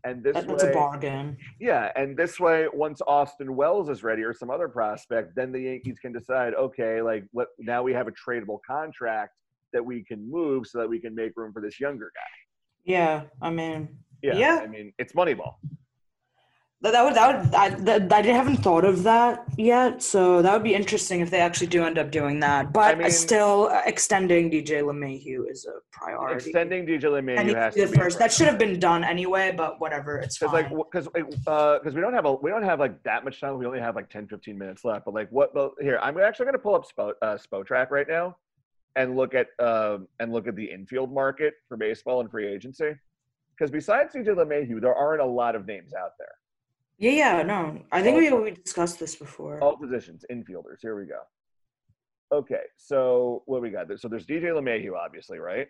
[0.04, 1.38] And this That, that's a way, bargain.
[1.60, 5.60] yeah, and this way, once Austin Wells is ready or some other prospect, then the
[5.62, 9.34] Yankees can decide, okay, like let, now we have a tradable contract
[9.74, 12.22] that we can move so that we can make room for this younger guy.
[12.86, 13.90] Yeah, I mean,
[14.22, 14.60] Yeah, Yeah.
[14.64, 15.56] I mean, it's Moneyball.
[16.82, 20.04] That, that would that would I that, I haven't thought of that yet.
[20.04, 22.72] So that would be interesting if they actually do end up doing that.
[22.72, 26.36] But mean- still, uh, extending DJ LeMahieu is a priority.
[26.36, 28.20] Extending DJ LeMahieu he has be to the be first.
[28.20, 29.56] That should have been done anyway.
[29.58, 30.70] But whatever, it's because fine.
[30.70, 33.58] like because because we don't have a we don't have like that much time.
[33.58, 35.06] We only have like 10, 15 minutes left.
[35.06, 35.56] But like what?
[35.56, 38.38] Well, here I'm actually going to pull up Spo uh, Spotrac right now
[38.96, 42.92] and look at um and look at the infield market for baseball and free agency.
[43.58, 46.36] Because besides DJ LeMahieu, there aren't a lot of names out there.
[47.00, 49.62] Yeah, yeah, no, I think we we discussed this before.
[49.62, 50.80] All positions, infielders.
[50.82, 51.20] Here we go.
[52.32, 53.88] Okay, so what we got?
[54.00, 55.68] So there's DJ LeMahieu, obviously, right?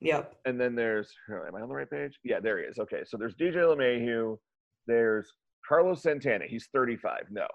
[0.00, 0.36] Yep.
[0.44, 2.20] and then there's am I on the right page?
[2.22, 2.78] Yeah, there he is.
[2.78, 4.38] Okay, so there's DJ LeMahieu.
[4.86, 5.32] There's
[5.68, 6.44] Carlos Santana.
[6.46, 7.24] He's 35.
[7.30, 7.48] No.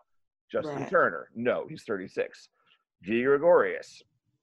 [0.51, 0.89] Justin Right.
[0.89, 1.29] Turner.
[1.33, 2.49] No, he's 36.
[3.01, 3.23] G.
[3.23, 4.01] Gregorius.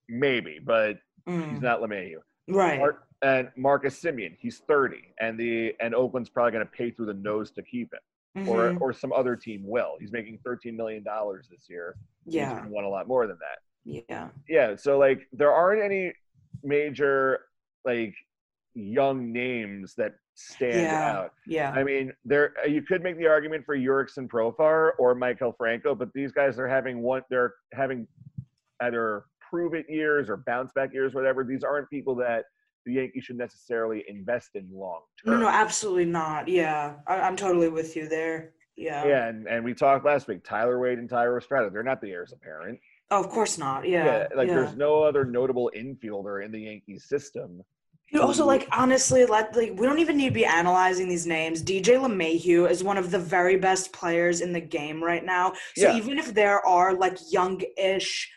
[0.09, 2.21] Maybe, but he's Mm, not LeMahieu.
[2.49, 2.79] right.
[2.79, 4.35] Mar- and Marcus Semien.
[4.41, 7.93] He's 30, and the and Oakland's probably going to pay through the nose to keep
[7.93, 8.01] him,
[8.37, 8.81] or Mhm.
[8.81, 9.97] or some other team will.
[9.99, 11.97] He's making 13 million dollars this year.
[12.27, 16.13] Yeah, gonna want a lot more than that yeah, yeah so like there aren't any
[16.63, 17.41] major
[17.87, 18.15] like
[18.75, 21.13] young names that stand Yeah.
[21.19, 21.73] out yeah.
[21.73, 26.13] i mean there you could make the argument for Jurickson Profar or Maikel Franco but
[26.13, 28.07] these guys are having one they're having
[28.83, 32.45] either prove it years or bounce back years whatever these aren't people that
[32.87, 36.49] the Yankees should necessarily invest in long No, term no, absolutely not.
[36.49, 38.53] Yeah, I, I'm totally with you there.
[38.77, 39.05] Yeah.
[39.05, 42.11] yeah and, and we talked last week Tyler Wade and Thairo Estrada they're not the
[42.13, 42.79] heirs apparent
[43.11, 43.87] Oh, of course not.
[43.87, 44.27] Yeah.
[44.35, 44.55] like yeah.
[44.55, 47.63] there's no other notable infielder in the Yankees system
[48.13, 51.63] Dude, also, like honestly, let like we don't even need to be analyzing these names.
[51.63, 55.53] DJ LeMahieu is one of the very best players in the game right now.
[55.77, 55.97] So Yeah.
[55.97, 58.29] even if there are like young-ish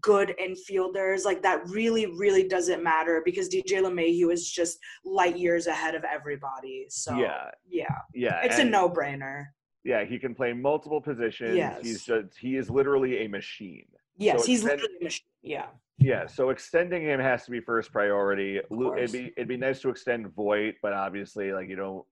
[0.00, 1.24] good infielders.
[1.24, 6.04] Like that really, really doesn't matter because DJ LeMahieu is just light years ahead of
[6.04, 6.86] everybody.
[6.88, 7.50] So Yeah.
[7.68, 9.46] yeah, Yeah, it's a no-brainer.
[9.84, 11.56] Yeah, he can play multiple positions.
[11.56, 11.82] Yes.
[11.82, 13.86] He's just he is literally a machine.
[14.16, 15.26] Yes, So he's literally a machine.
[15.42, 15.66] Yeah,
[15.98, 18.58] Yeah, so extending him has to be first priority.
[18.58, 22.04] It'd be it'd be nice to extend Voit, but obviously, like you don't,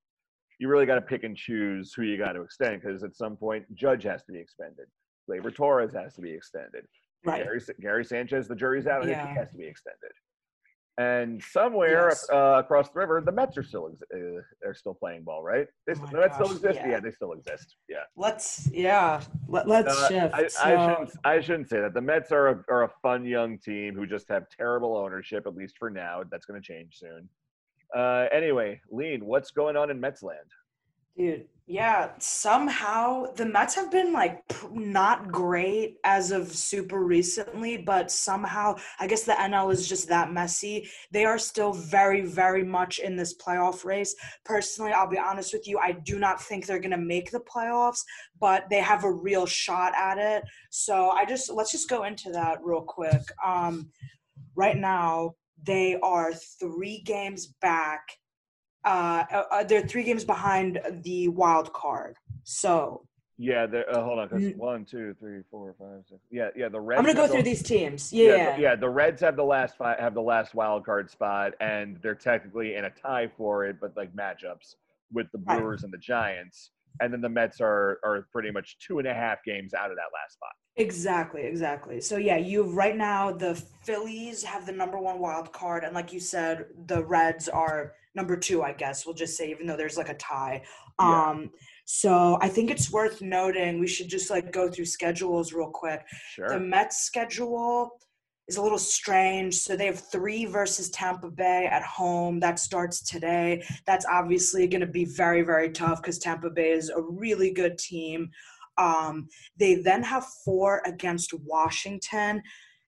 [0.59, 3.37] you really got to pick and choose who you got to extend because at some
[3.37, 4.87] point Judge has to be extended,
[5.29, 6.87] Gleyber Torres has to be extended,
[7.27, 7.45] right.
[7.45, 9.29] Gary, Gary Sanchez, the jury's out, and Yeah.
[9.29, 10.13] he has to be extended.
[10.99, 12.27] And somewhere Yes.
[12.33, 15.67] uh, across the river, the Mets are still ex- uh, they're still playing ball, right?
[15.87, 16.77] They, Oh the Mets still exist.
[16.77, 16.89] yeah.
[16.89, 17.01] Yeah.
[17.01, 17.77] they still exist.
[17.87, 18.05] Yeah.
[18.17, 19.23] Let's yeah.
[19.47, 20.35] Let, let's Uh, shift.
[20.35, 21.11] I, so, I shouldn't.
[21.25, 21.93] I shouldn't say that.
[21.93, 25.55] The Mets are a, are a fun young team who just have terrible ownership, at
[25.55, 26.23] least for now.
[26.31, 27.29] That's going to change soon.
[27.95, 30.51] Uh, anyway, Lean, what's going on in Mets land?
[31.15, 34.41] Dude, yeah, somehow the Mets have been like
[34.71, 40.33] not great as of super recently, but somehow I guess the NL is just that
[40.33, 40.89] messy.
[41.11, 44.15] They are still very, very much in this playoff race.
[44.45, 47.41] Personally, I'll be honest with you, I do not think they're going to make the
[47.41, 48.05] playoffs,
[48.41, 50.45] but they have a real shot at it.
[50.71, 53.23] So I just let's just go into that real quick.
[53.45, 53.91] Um,
[54.55, 58.03] right now, they are three games back
[58.87, 62.17] uh, uh, they're three games behind the wild card.
[62.45, 63.03] So
[63.39, 64.57] Yeah, they're- uh, hold on, because Mm.
[64.57, 66.21] one, two, three, four, five, six.
[66.31, 66.71] Yeah, yeah.
[66.71, 66.99] The Reds.
[67.01, 68.11] I'm gonna go through the- these teams.
[68.11, 68.77] Yeah, Yeah, the, yeah.
[68.77, 72.77] The Reds have the last fi- have the last wild card spot, and they're technically
[72.77, 74.77] in a tie for it, but like matchups
[75.13, 75.59] with the Right.
[75.59, 76.71] Brewers and the Giants,
[77.01, 79.97] and then the Mets are are pretty much two and a half games out of
[79.99, 80.53] that last spot.
[80.79, 82.01] exactly, exactly.
[82.01, 86.11] So yeah, you right now the Phillies have the number one wild card, and like
[86.13, 88.63] you said, the Reds are number two.
[88.63, 90.63] I guess we'll just say, even though there's like a tie.
[90.99, 91.31] Yeah.
[91.31, 91.51] Um,
[91.85, 93.79] so I think it's worth noting.
[93.79, 96.05] We should just like go through schedules real quick.
[96.35, 96.49] Sure.
[96.49, 98.01] The Mets schedule
[98.49, 99.55] is a little strange.
[99.57, 102.41] So they have three versus Tampa Bay at home.
[102.41, 103.65] That starts today.
[103.87, 107.79] That's obviously going to be very, very tough because Tampa Bay is a really good
[107.79, 108.31] team.
[108.79, 112.43] Um, they then have four against Washington.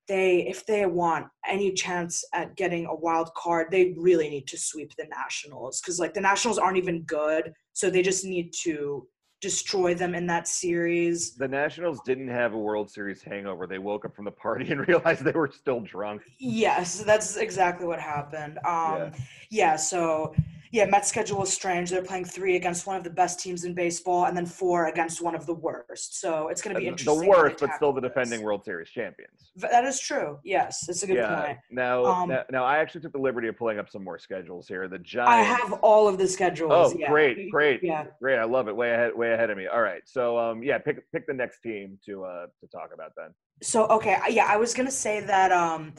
[0.09, 4.59] They, if they want any chance at getting a wild card, they really need to
[4.59, 9.06] sweep the Nationals because like the Nationals aren't even good, so they just need to
[9.40, 11.34] destroy them in that series.
[11.36, 13.66] the Nationals didn't have a World Series hangover.
[13.66, 16.22] They woke up from the party and realized they were still drunk.
[16.40, 18.59] Yes, that's exactly what happened.
[18.66, 19.11] Um, Yeah.
[19.50, 19.76] yeah.
[19.76, 20.34] so
[20.73, 21.91] yeah, Mets schedule is strange.
[21.91, 25.23] They're playing three against one of the best teams in baseball, and then four against
[25.23, 26.21] one of the worst.
[26.21, 27.21] So it's going to be interesting.
[27.21, 29.53] The worst, but still the defending World Series champions.
[29.57, 30.39] That is true.
[30.45, 31.45] Yes, it's a good yeah.
[31.47, 31.59] point.
[31.71, 34.69] Now, Um, now, now, I actually took the liberty of pulling up some more schedules
[34.69, 34.89] here.
[34.89, 35.31] The Giants.
[35.31, 36.73] I have all of the schedules.
[36.73, 37.11] Oh, yeah.
[37.11, 38.07] great, great, Yeah.
[38.21, 38.39] great!
[38.39, 38.77] I love it.
[38.77, 39.66] Way ahead, way ahead of me.
[39.66, 43.12] All right, so um, yeah, pick pick the next team to uh to talk about
[43.16, 43.35] then.
[43.62, 45.95] So okay, yeah, I was gonna say that um,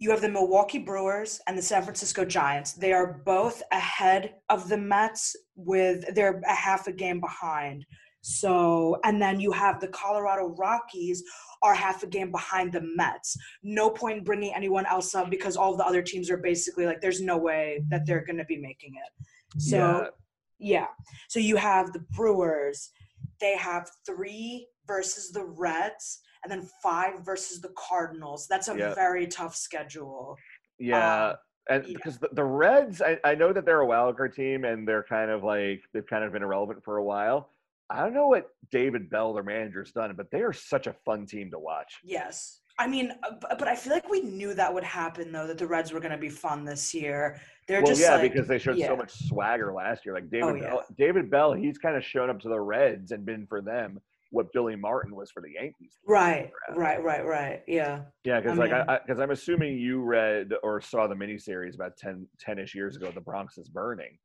[0.00, 2.72] you have the Milwaukee Brewers and the San Francisco Giants.
[2.72, 7.84] They are both ahead of the Mets with they're a half a game behind.
[8.22, 11.22] So and then you have the Colorado Rockies
[11.62, 13.36] are half a game behind the Mets.
[13.62, 17.02] No point in bringing anyone else up because all the other teams are basically like
[17.02, 19.60] there's no way that they're gonna be making it.
[19.60, 20.10] So
[20.58, 20.80] Yeah.
[20.80, 20.86] yeah.
[21.28, 22.90] So you have the Brewers.
[23.38, 28.46] They have three versus the Reds, and then five versus the Cardinals.
[28.48, 28.94] That's a Yeah.
[28.94, 30.36] very tough schedule.
[30.78, 31.36] Yeah, Um,
[31.68, 31.92] and yeah.
[31.94, 35.02] because the, the Reds, I, I know that they're a wild card team and they're
[35.02, 37.50] kind of like they've kind of been irrelevant for a while.
[37.90, 41.26] I don't know what David Bell, their manager's done, but they are such a fun
[41.26, 41.98] team to watch.
[42.04, 42.60] Yes.
[42.78, 45.46] I mean, uh, but I feel like we knew that would happen though.
[45.46, 47.38] That the Reds were going to be fun this year.
[47.68, 48.86] They're well, just yeah, like, because they showed yeah.
[48.86, 50.14] so much swagger last year.
[50.14, 50.68] Like David Oh, yeah.
[50.68, 54.00] Bell, David Bell, he's kind of shown up to the Reds and been for them
[54.30, 55.98] what Billy Martin was for the Yankees.
[56.06, 57.62] right, right, right, right.
[57.66, 58.02] Yeah.
[58.24, 61.96] Yeah, because I like I because I'm assuming you read or saw the miniseries about
[61.96, 64.16] 10, 10-ish years ago, The Bronx is Burning.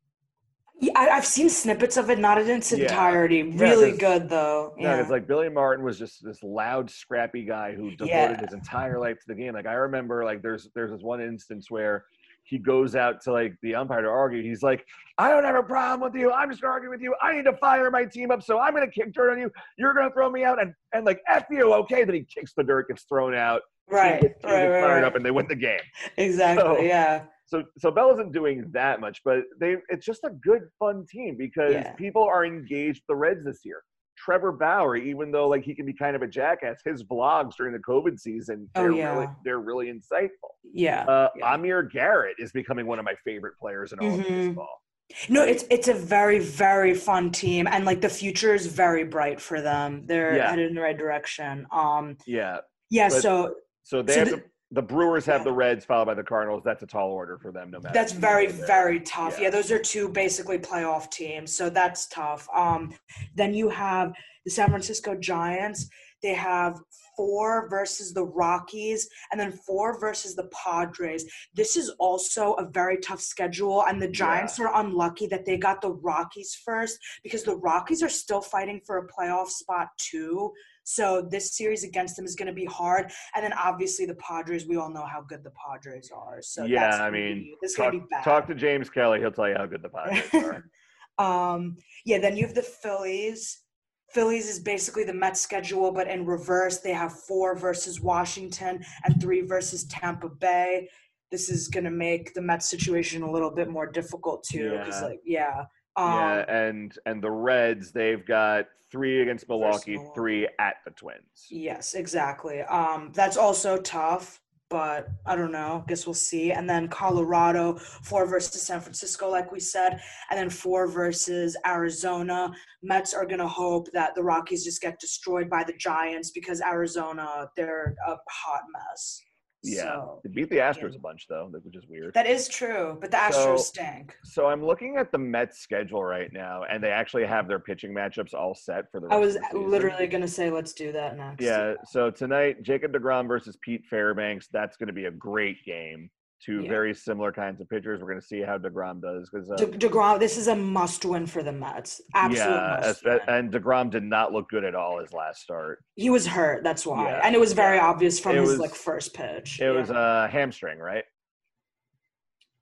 [0.82, 2.80] Yeah, I, I've seen snippets of it, not in its Yeah.
[2.84, 3.44] entirety.
[3.44, 4.76] Really 'cause- good though.
[4.78, 5.02] Yeah, Yeah.
[5.02, 8.42] it's like Billy Martin was just this loud, scrappy guy who devoted Yeah.
[8.42, 9.54] his entire life to the game.
[9.54, 12.06] Like I remember, like there's there's this one instance where
[12.46, 14.42] he goes out to like the umpire to argue.
[14.44, 14.86] He's like,
[15.18, 16.32] "I don't have a problem with you.
[16.32, 17.14] I'm just gonna argue with you.
[17.22, 19.52] I need to fire my team up, so I'm gonna kick dirt on you.
[19.78, 22.64] You're gonna throw me out, and and like f you, okay?" Then he kicks the
[22.64, 23.62] dirt, gets thrown out.
[23.90, 25.04] right, gets- right, right, fired right.
[25.04, 25.80] up, and they win the game.
[26.18, 26.64] Exactly.
[26.64, 27.24] So- yeah.
[27.48, 31.36] So so Bell isn't doing that much, but they it's just a good fun team
[31.38, 31.94] because Yeah.
[31.94, 33.84] people are engaged with the Reds this year.
[34.26, 37.74] Trevor Bauer, even though like he can be kind of a jackass, his vlogs during
[37.74, 39.14] the COVID season, Oh, they're yeah.
[39.14, 40.50] really they're really insightful.
[40.74, 41.04] Yeah.
[41.06, 41.54] Uh, Yeah.
[41.54, 44.48] Amir Garrett is becoming one of my favorite players in all of Mhm.
[44.48, 44.82] baseball.
[45.30, 49.40] No, it's it's a very very fun team, and like the future is very bright
[49.40, 50.08] for them.
[50.08, 50.50] They're Yeah.
[50.50, 51.68] headed in the right direction.
[51.72, 53.10] Um, Yeah, yeah.
[53.10, 55.46] But- so So they So have the, the Brewers have Yeah.
[55.46, 56.64] the Reds, followed by the Cardinals.
[56.64, 57.94] That's a tall order for them, no matter.
[57.94, 59.38] That's very, very tough.
[59.38, 59.46] Yeah.
[59.46, 59.50] Yeah.
[59.52, 62.48] those are two basically playoff teams, so that's tough.
[62.54, 62.94] Um,
[63.36, 64.14] then you have
[64.44, 65.88] the San Francisco Giants.
[66.24, 66.80] They have
[67.16, 71.24] four versus the Rockies, and then four versus the Padres.
[71.54, 75.82] This is also a very tough schedule, and the Giants are unlucky that they got
[75.82, 80.52] the Rockies first because the Rockies are still fighting for a playoff spot too.
[80.86, 84.68] So this series against them is going to be hard, and then obviously the Padres.
[84.68, 86.42] We all know how good the Padres are.
[86.42, 88.24] So Yeah, I mean, be, Talk, going to be bad.
[88.24, 89.20] talk to James Kelly.
[89.20, 90.64] He'll tell you how good the Padres are.
[91.18, 93.62] Um, yeah, then you have the Phillies.
[94.10, 96.80] Phillies is basically the Mets schedule, but in reverse.
[96.80, 100.90] They have four versus Washington and three versus Tampa Bay.
[101.32, 105.08] This is gonna make the Mets situation a little bit more difficult too, because Yeah.
[105.08, 105.64] like yeah,
[105.98, 110.14] um, yeah, and and the Reds, they've got three against Milwaukee, Milwaukee.
[110.16, 111.48] three at the Twins.
[111.50, 112.62] yes, exactly.
[112.62, 115.84] Um, that's also tough, but I don't know.
[115.88, 116.52] Guess we'll see.
[116.52, 122.54] And then Colorado, four versus San Francisco, like we said, and then four versus Arizona.
[122.84, 127.50] Mets are gonna hope that the Rockies just get destroyed by the Giants because Arizona,
[127.56, 129.22] they're a hot mess.
[129.66, 132.14] Yeah, So, they beat the Astros a bunch though, which is weird.
[132.14, 134.16] that is true, but the Astros So- stink.
[134.24, 137.94] So I'm looking at the Mets schedule right now, and they actually have their pitching
[137.94, 139.08] matchups all set for the.
[139.10, 141.42] I was the literally gonna say, let's do that next.
[141.44, 141.76] Yeah.
[141.86, 144.48] So tonight, Jacob Degrom versus Pete Fairbanks.
[144.52, 146.10] That's going to be a great game.
[146.44, 146.70] Two Yeah.
[146.70, 148.02] very similar kinds of pitchers.
[148.02, 149.50] We're going to see how Degrom does because.
[149.50, 152.02] Uh, De- DeGrom, this is a must-win for the Mets.
[152.14, 155.84] Absolute yeah, and Degrom did not look good at all his last start.
[155.96, 156.64] He was hurt.
[156.64, 159.60] That's why, Yeah, and it was very obvious from It his was- like first pitch.
[159.62, 159.72] It Yeah.
[159.72, 161.06] was a hamstring, right?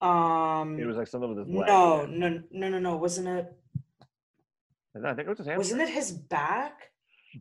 [0.02, 0.78] um.
[0.80, 1.68] It was like something with his leg.
[1.68, 2.96] no, no, no, no, no.
[2.98, 3.52] Wasn't it?
[4.96, 5.58] I think it was his hamstring.
[5.58, 6.90] Wasn't it his back?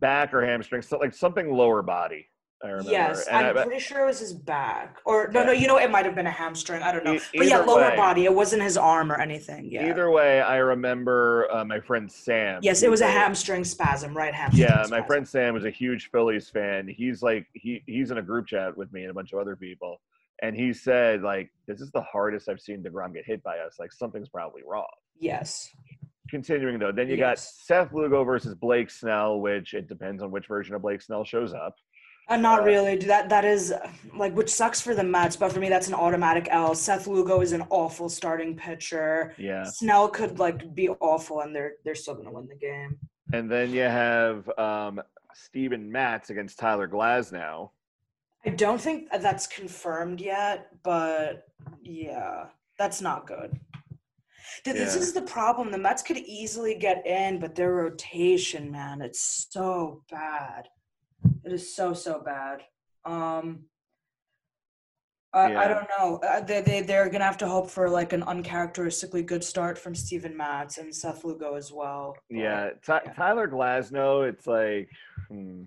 [0.00, 0.80] back or hamstring?
[0.80, 2.26] So like something lower body.
[2.64, 2.90] I remember.
[2.92, 4.98] Yes, And I'm I- pretty sure it was his back.
[5.04, 5.46] Or no, Yeah.
[5.46, 5.52] no.
[5.52, 6.82] You know, it might have been a hamstring.
[6.82, 7.14] I don't know.
[7.14, 7.96] E- but yeah, lower way.
[7.96, 8.24] body.
[8.24, 9.70] It wasn't his arm or anything.
[9.70, 9.88] Yeah.
[9.90, 12.60] Either way, I remember uh, my friend Sam.
[12.62, 14.32] yes, it was a hamstring spasm, right?
[14.34, 14.68] Hamstring.
[14.68, 16.86] Yeah, my friend Sam was a huge Phillies fan.
[16.88, 19.56] He's like he he's in a group chat with me and a bunch of other
[19.56, 20.00] people,
[20.42, 23.76] and he said like this is the hardest I've seen Degrom get hit by us.
[23.80, 24.86] Like something's probably wrong.
[25.18, 25.70] Yes.
[26.30, 30.46] Continuing though, then you got Seth Lugo versus Blake Snell, which it depends on which
[30.46, 31.74] version of Blake Snell shows up.
[32.28, 32.96] Uh, not really.
[32.96, 33.74] That that is
[34.16, 36.74] like which sucks for the Mets, but for me that's an automatic L.
[36.74, 39.34] Seth Lugo is an awful starting pitcher.
[39.38, 42.98] Yeah, Snell could like be awful, and they're they're still gonna win the game.
[43.32, 45.00] and then you have um,
[45.34, 47.70] Steven Matz against Tyler Glasnow.
[48.44, 51.44] I don't think that's confirmed yet, but
[51.82, 52.46] yeah,
[52.78, 53.58] that's not good.
[54.64, 55.00] This Yeah.
[55.00, 55.70] is the problem.
[55.70, 60.68] The Mets could easily get in, but their rotation, man, it's so bad.
[61.44, 62.62] It is so so bad.
[63.04, 63.64] Um,
[65.34, 65.60] I, Yeah.
[65.60, 66.16] I don't know.
[66.28, 69.94] Uh, They they they're gonna have to hope for like an uncharacteristically good start from
[69.94, 72.16] Steven Matz and Seth Lugo as well.
[72.30, 73.12] but- Yeah, Ty- yeah.
[73.14, 74.28] Tyler Glasnow.
[74.28, 74.88] It's like
[75.28, 75.64] hmm,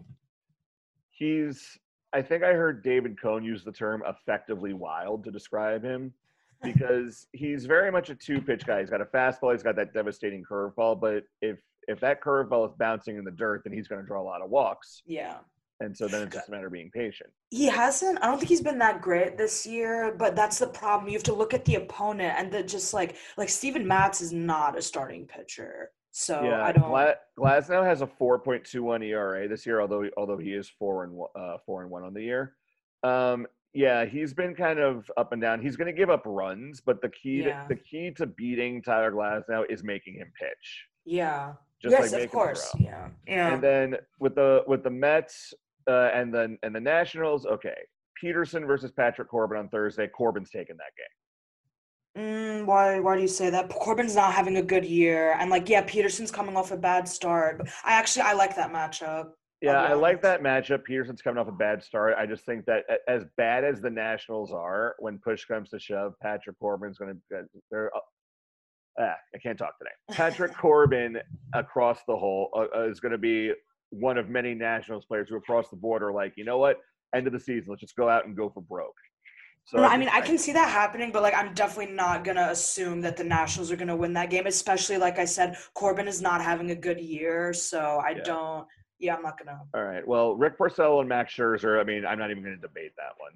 [1.10, 1.78] he's.
[2.14, 6.14] I think I heard David Cone use the term "effectively wild" to describe him
[6.64, 8.80] because he's very much a two-pitch guy.
[8.80, 9.52] He's got a fastball.
[9.52, 11.00] He's got that devastating curveball.
[11.02, 14.22] But if if that curveball is bouncing in the dirt, then he's going to draw
[14.22, 15.02] a lot of walks.
[15.06, 15.38] yeah.
[15.82, 17.30] And so then it's just a matter of being patient.
[17.50, 18.18] He hasn't.
[18.24, 21.10] I don't think he's been that great this year, but that's the problem.
[21.10, 24.32] You have to look at the opponent and the just like like Steven Matz is
[24.32, 25.92] not a starting pitcher.
[26.12, 26.88] So yeah, I don't.
[26.88, 31.30] Gla- Glasnow has a 4.21 ERA this year, although although he is four and one-
[31.36, 32.56] uh, four and one on the year.
[33.04, 35.62] Um, yeah, he's been kind of up and down.
[35.62, 37.64] He's going to give up runs, but the key Yeah.
[37.64, 40.86] to, the key to beating Tyler Glasnow is making him pitch.
[41.04, 41.56] yeah.
[41.86, 42.68] Just yes, like of course.
[42.80, 43.10] Yeah.
[43.28, 43.54] Yeah.
[43.54, 45.54] And then with the with the Mets
[45.88, 47.76] uh, and then and the Nationals, okay,
[48.20, 50.08] Peterson versus Patrick Corbin on Thursday.
[50.08, 52.24] Corbin's taking that game.
[52.26, 53.00] Mm, why?
[53.00, 53.70] Why do you say that?
[53.70, 57.60] Corbin's not having a good year, and like, yeah, Peterson's coming off a bad start.
[57.60, 59.30] But I actually I like that matchup.
[59.62, 60.86] Yeah, I like that matchup.
[60.86, 62.16] Peterson's coming off a bad start.
[62.18, 66.14] I just think that as bad as the Nationals are, when push comes to shove,
[66.20, 67.46] Patrick Corbin's going to.
[67.70, 67.92] They're.
[69.00, 69.92] Uh, Ah, I can't talk today.
[70.12, 71.18] Patrick Corbin
[71.54, 73.52] across the hole uh, uh, is going to be
[73.90, 76.78] one of many Nationals players who across the border, like you know what,
[77.14, 78.96] end of the season, let's just go out and go for broke.
[79.66, 82.50] So No, I mean, I can see that happening, but like, I'm definitely not gonna
[82.52, 84.46] assume that the Nationals are gonna win that game.
[84.46, 88.24] Especially, like I said, Corbin is not having a good year, so I Yeah.
[88.24, 88.68] don't.
[89.00, 89.60] Yeah, I'm not gonna.
[89.74, 90.08] All right.
[90.08, 91.80] Well, Rick Porcello and Max Scherzer.
[91.82, 93.34] I mean, I'm not even going to debate that one.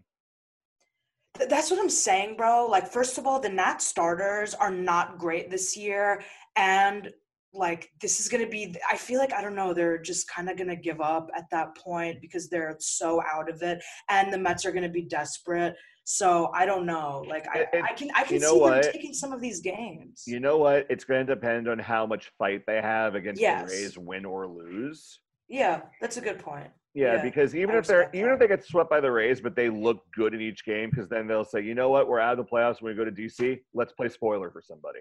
[1.40, 2.68] Th- That's what I'm saying, bro.
[2.68, 6.22] Like, first of all, the Nat starters are not great this year,
[6.56, 7.10] and
[7.52, 10.52] like this is going to be i feel like i don't know they're just kind
[10.52, 14.32] of going to give up at that point because they're so out of it and
[14.32, 15.74] the mets are going to be desperate
[16.04, 18.84] so i don't know like i, I can i can you know see what?
[18.84, 20.86] them taking some of these games You know what?
[20.92, 23.68] It's going to depend on how much fight they have against Yes.
[23.72, 25.20] the Rays, win or lose.
[25.48, 28.34] yeah that's a good point Yeah, Yeah, because even I if they're even that.
[28.34, 31.08] if they get swept by the Rays, but they look good in each game, because
[31.10, 33.12] then they'll say, you know what, we're out of the playoffs when we go to
[33.12, 33.60] DC.
[33.74, 35.00] Let's play spoiler for somebody.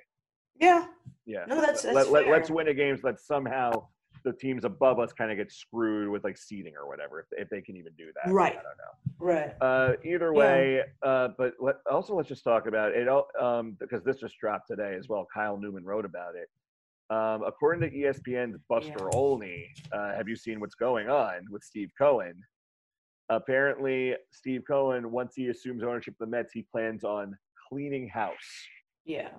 [0.61, 0.87] yeah
[1.27, 1.45] Yeah.
[1.47, 3.71] no that's, that's let, let, let's win a game so that somehow
[4.25, 7.49] the teams above us kind of get screwed with like seeding or whatever, if, if
[7.49, 8.33] they can even do that.
[8.33, 8.53] Right.
[8.59, 9.27] I don't know.
[9.33, 10.39] right Uh, either Yeah.
[10.39, 13.09] way, uh, but let, also let's just talk about it
[13.41, 15.27] um, because this just dropped today as well.
[15.33, 16.49] Kyle Newman wrote about it.
[17.11, 19.09] Um, according to ESPN's Buster Yeah.
[19.15, 22.35] Olney, uh, have you seen what's going on with Steve Cohen?
[23.31, 27.37] Apparently, Steve Cohen, once he assumes ownership of the Mets, he plans on
[27.69, 28.67] cleaning house.
[29.05, 29.31] yeah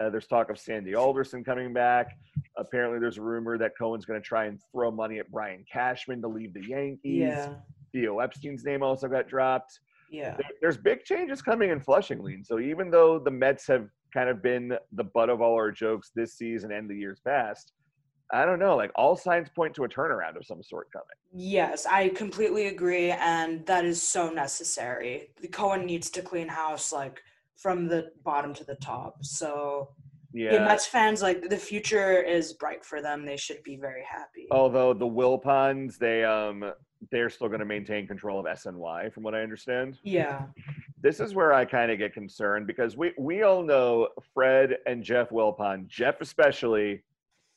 [0.00, 2.16] Uh, there's talk of Sandy Alderson coming back.
[2.56, 6.20] Apparently, there's a rumor that Cohen's going to try and throw money at Brian Cashman
[6.22, 7.20] to leave the Yankees.
[7.20, 7.54] yeah
[7.92, 9.80] Theo Epstein's name also got dropped
[10.10, 12.44] yeah there- there's big changes coming in Flushing, Lean.
[12.44, 16.10] So even though the Mets have kind of been the butt of all our jokes
[16.14, 17.72] this season and the years past,
[18.32, 18.76] I don't know.
[18.76, 21.06] Like all signs point to a turnaround of some sort coming.
[21.32, 25.30] Yes, I completely agree, and that is so necessary.
[25.40, 27.20] The Cohen needs to clean house like
[27.56, 29.16] from the bottom to the top.
[29.24, 29.90] So
[30.32, 30.54] Yeah.
[30.54, 33.24] yeah, Mets fans like the future is bright for them.
[33.24, 34.46] They should be very happy.
[34.50, 36.72] Although the Wilpons, they um
[37.10, 39.98] they're still going to maintain control of SNY, from what I understand.
[40.02, 40.46] Yeah,
[41.00, 45.02] This is where I kind of get concerned because we we all know Fred and
[45.02, 47.02] Jeff Wilpon, Jeff especially,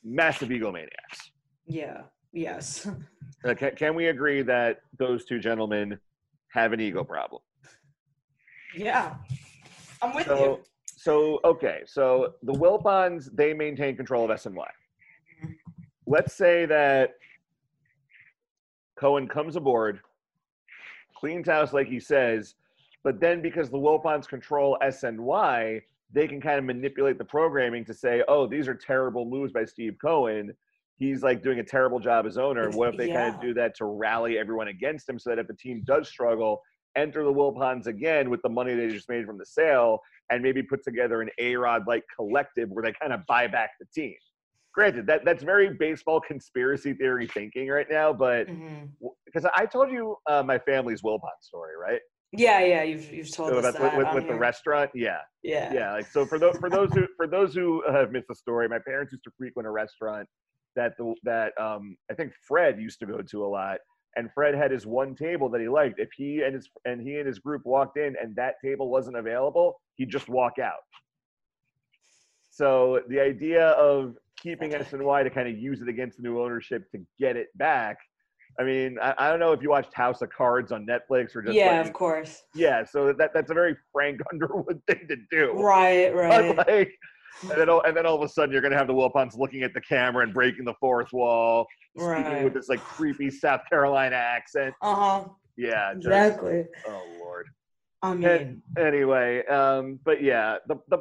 [0.04, 1.32] massive egomaniacs.
[1.66, 2.02] yeah,
[2.34, 2.88] yes,
[3.44, 5.98] Uh, can, can we agree that those two gentlemen
[6.50, 7.42] have an ego problem?
[8.76, 9.16] yeah.
[10.04, 10.60] I'm with So, you.
[10.86, 14.68] so okay, so the Wilpons they maintain control of SNY.
[15.44, 15.56] Mhm.
[16.06, 17.14] Let's say that
[19.02, 20.00] Cohen comes aboard,
[21.18, 22.54] cleans house like he says,
[23.04, 25.82] but then because the Wilpons control SNY,
[26.14, 29.66] they can kind of manipulate the programming to say, "Oh, these are terrible moves by
[29.66, 30.56] Steve Cohen.
[30.98, 33.74] He's like doing a terrible job as owner." What if they kind of do that
[33.78, 36.62] to rally everyone against him, so that if the team does struggle,
[36.96, 40.00] enter the Wilpons again with the money they just made from the sale,
[40.30, 43.72] and maybe put together an A Rod like collective where they kind of buy back
[43.80, 44.14] the team.
[44.74, 48.48] Granted, that that's very baseball conspiracy theory thinking right now, but
[49.26, 52.00] because I told you uh, my family's Wilpon story, right?
[52.32, 52.84] Yeah, yeah.
[52.84, 55.92] You've you've told So us about- that with, with, with the restaurant, yeah, Yeah, yeah.
[55.92, 58.80] Like so for those for those who for those who have missed the story, my
[58.80, 60.28] parents used to frequent a restaurant
[60.78, 63.80] that the that um I think Fred used to go to a lot.
[64.18, 66.00] And Fred had his one table that he liked.
[66.00, 69.18] If he and his and he and his group walked in and that table wasn't
[69.18, 70.80] available, he'd just walk out.
[72.50, 76.90] So the idea of keeping SNY to kind of use it against the new ownership
[76.92, 77.98] to get it back.
[78.60, 81.42] I mean, I, I don't know if you watched House of Cards on Netflix or
[81.42, 82.44] just yeah, like, of course.
[82.54, 82.84] yeah.
[82.84, 85.54] So that that's a very Frank Underwood thing to do.
[85.54, 86.56] Right, right.
[86.56, 86.92] But like,
[87.44, 89.64] and then, all, and then all of a sudden you're gonna have the Wilpons looking
[89.64, 91.66] at the camera and breaking the fourth wall,
[91.98, 92.44] speaking Right.
[92.44, 94.76] with this like creepy South Carolina accent.
[94.82, 95.24] Uh huh.
[95.56, 96.66] Yeah, just, Exactly.
[96.88, 97.48] oh lord.
[98.04, 100.98] I mean, Anyway, um, but yeah, the the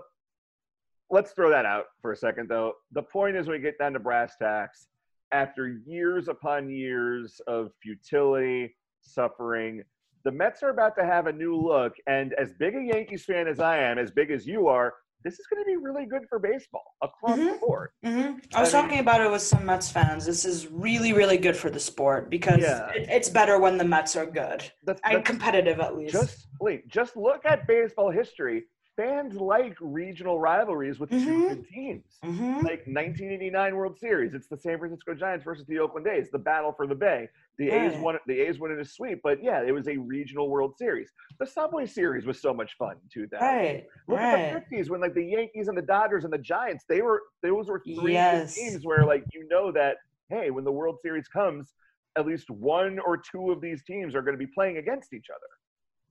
[1.11, 2.75] let's throw that out for a second though.
[2.93, 4.87] The point is, when we get down to brass tacks,
[5.33, 9.83] after years upon years of futility, suffering,
[10.25, 11.95] the Mets are about to have a new look.
[12.07, 15.39] And as big a Yankees fan as I am, as big as you are, this
[15.39, 17.61] is going to be really good for baseball across the Mhm.
[17.61, 17.91] board.
[18.03, 20.25] hmm I was I mean- talking about it with some Mets fans.
[20.27, 22.91] This is really, really good for the sport because Yeah.
[22.91, 26.13] it, it's better when the Mets are good The, and competitive, at least.
[26.13, 28.65] just wait, just look at baseball history.
[28.97, 31.49] Fans like regional rivalries with two Mhm.
[31.49, 32.19] good teams.
[32.23, 34.35] hmm like 1989 World Series.
[34.35, 37.27] It's the San Francisco Giants versus the Oakland A's, the battle for the Bay.
[37.57, 38.01] The A's Right.
[38.03, 38.19] won.
[38.27, 41.11] The A's won in a sweep, but yeah, it was a regional World Series.
[41.39, 43.47] The Subway Series was so much fun in 2000.
[43.47, 46.85] Right, Look at the 50s when like the Yankees and the Dodgers and the Giants,
[46.87, 48.55] they were those were three good Yes.
[48.55, 49.97] teams where like you know that
[50.29, 51.73] hey, when the World Series comes,
[52.17, 55.29] at least one or two of these teams are going to be playing against each
[55.31, 55.49] other.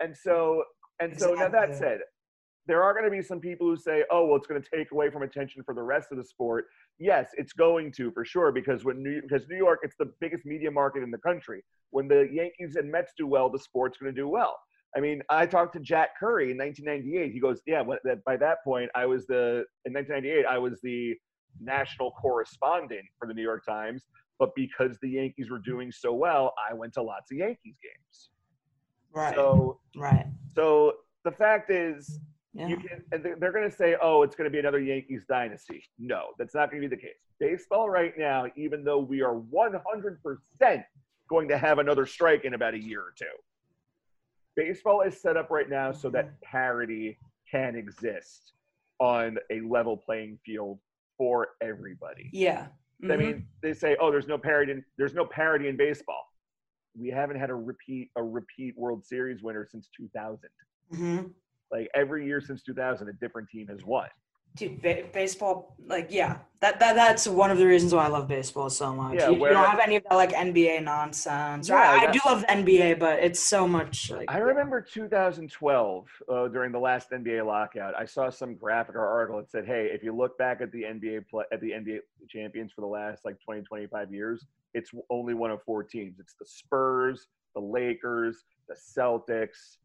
[0.07, 0.63] And so
[0.99, 1.99] and so now that said,
[2.69, 4.91] there are going to be some people who say, "Oh, well, it's going to take
[4.91, 6.65] away from attention for the rest of the sport."
[6.99, 10.45] Yes, it's going to for sure because when New, because New York, it's the biggest
[10.45, 11.63] media market in the country.
[11.89, 14.55] When the Yankees and Mets do well, the sport's going to do well.
[14.95, 17.33] I mean, I talked to Jack Curry in 1998.
[17.33, 21.17] He goes, "Yeah, that, by that point, I was the in 1998, I was the
[21.59, 24.05] national correspondent for the New York Times,
[24.37, 28.29] but because the Yankees were doing so well, I went to lots of Yankees games."
[29.11, 30.27] Right, So right.
[30.53, 32.19] so the fact is,
[32.53, 32.67] Yeah.
[32.67, 35.83] You can, and they're- going to say, "Oh, it's going to be another Yankees dynasty."
[35.99, 37.15] No, that's not going to be the case.
[37.39, 40.83] Baseball right now, even though we are 100%
[41.29, 43.25] going to have another strike in about a year or two,
[44.55, 47.19] baseball is set up right now so that parity
[47.49, 48.53] can exist
[48.99, 50.79] on a level playing field
[51.17, 52.29] for everybody.
[52.33, 52.67] yeah.
[53.01, 53.17] I Mhm.
[53.19, 54.73] mean, they say, "Oh, there's no parity.
[54.73, 56.33] In, there's no parity in baseball."
[56.97, 60.49] We haven't had a repeat a repeat World Series winner since 2000.
[60.91, 61.33] Mhm.
[61.71, 64.07] Like every year since 2000, a different team has won.
[64.55, 68.27] Dude, ba- baseball, like, yeah, that, that that's one of the reasons why I love
[68.27, 69.13] baseball so much.
[69.19, 71.69] Yeah, you, you don't have any of that like NBA nonsense.
[71.69, 74.25] Yeah, I, I do love the NBA, but it's so much like.
[74.27, 77.93] I remember 2012 uh, during the last NBA lockout.
[77.95, 80.81] I saw some graphic or article that said, "Hey, if you look back at the
[80.81, 85.35] NBA play, at the NBA champions for the last like 20, 25 years, it's only
[85.35, 86.19] one of four teams.
[86.19, 89.77] It's the Spurs, the Lakers, the Celtics.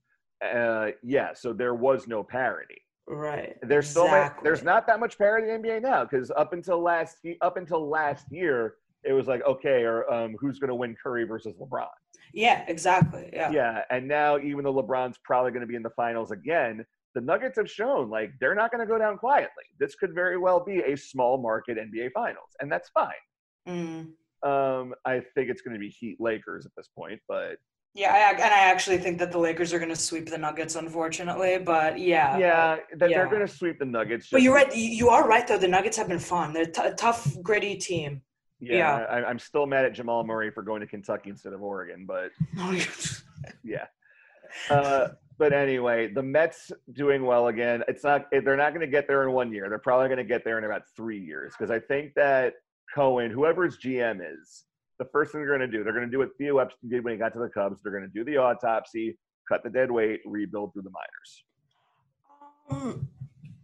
[0.44, 2.80] Uh, yeah, so there was no parity.
[3.06, 3.56] Right.
[3.62, 6.80] There's still ma- there's not that much parity in the NBA now because up until
[6.80, 10.96] last up until last year, it was like okay, or um, who's going to win
[11.02, 11.86] Curry versus LeBron?
[12.32, 13.30] Yeah, exactly.
[13.32, 13.50] Yeah.
[13.50, 16.84] Yeah, and now even though LeBron's probably going to be in the finals again,
[17.14, 19.64] the Nuggets have shown like they're not going to go down quietly.
[19.78, 23.12] This could very well be a small market NBA finals, and that's fine.
[23.68, 24.12] Mm.
[24.42, 27.56] Um, I think it's going to be Heat Lakers at this point, but
[27.94, 30.74] Yeah, I, and I actually think that the Lakers are going to sweep the Nuggets,
[30.74, 31.58] unfortunately.
[31.58, 32.36] But yeah.
[32.36, 34.28] yeah, that they're going to sweep the Nuggets.
[34.32, 34.74] But you're right.
[34.74, 35.58] You are right, though.
[35.58, 36.52] The Nuggets have been fun.
[36.52, 38.22] They're t- a tough, gritty team.
[38.58, 38.96] Yeah, yeah.
[39.08, 42.30] I, I'm still mad at Jamal Murray for going to Kentucky instead of Oregon, but
[43.62, 43.86] yeah.
[44.68, 47.84] Uh, but anyway, the Mets doing well again.
[47.86, 48.26] It's not.
[48.30, 49.68] They're not going to get there in one year.
[49.68, 52.54] They're probably going to get there in about three years because I think that
[52.92, 54.64] Cohen, whoever his GM is,
[54.98, 57.04] the first thing they're going to do, they're going to do what Theo Epstein did
[57.04, 57.80] when he got to the Cubs.
[57.82, 59.18] They're going to do the autopsy,
[59.48, 61.44] cut the dead weight, rebuild through the minors.
[62.70, 63.08] Um,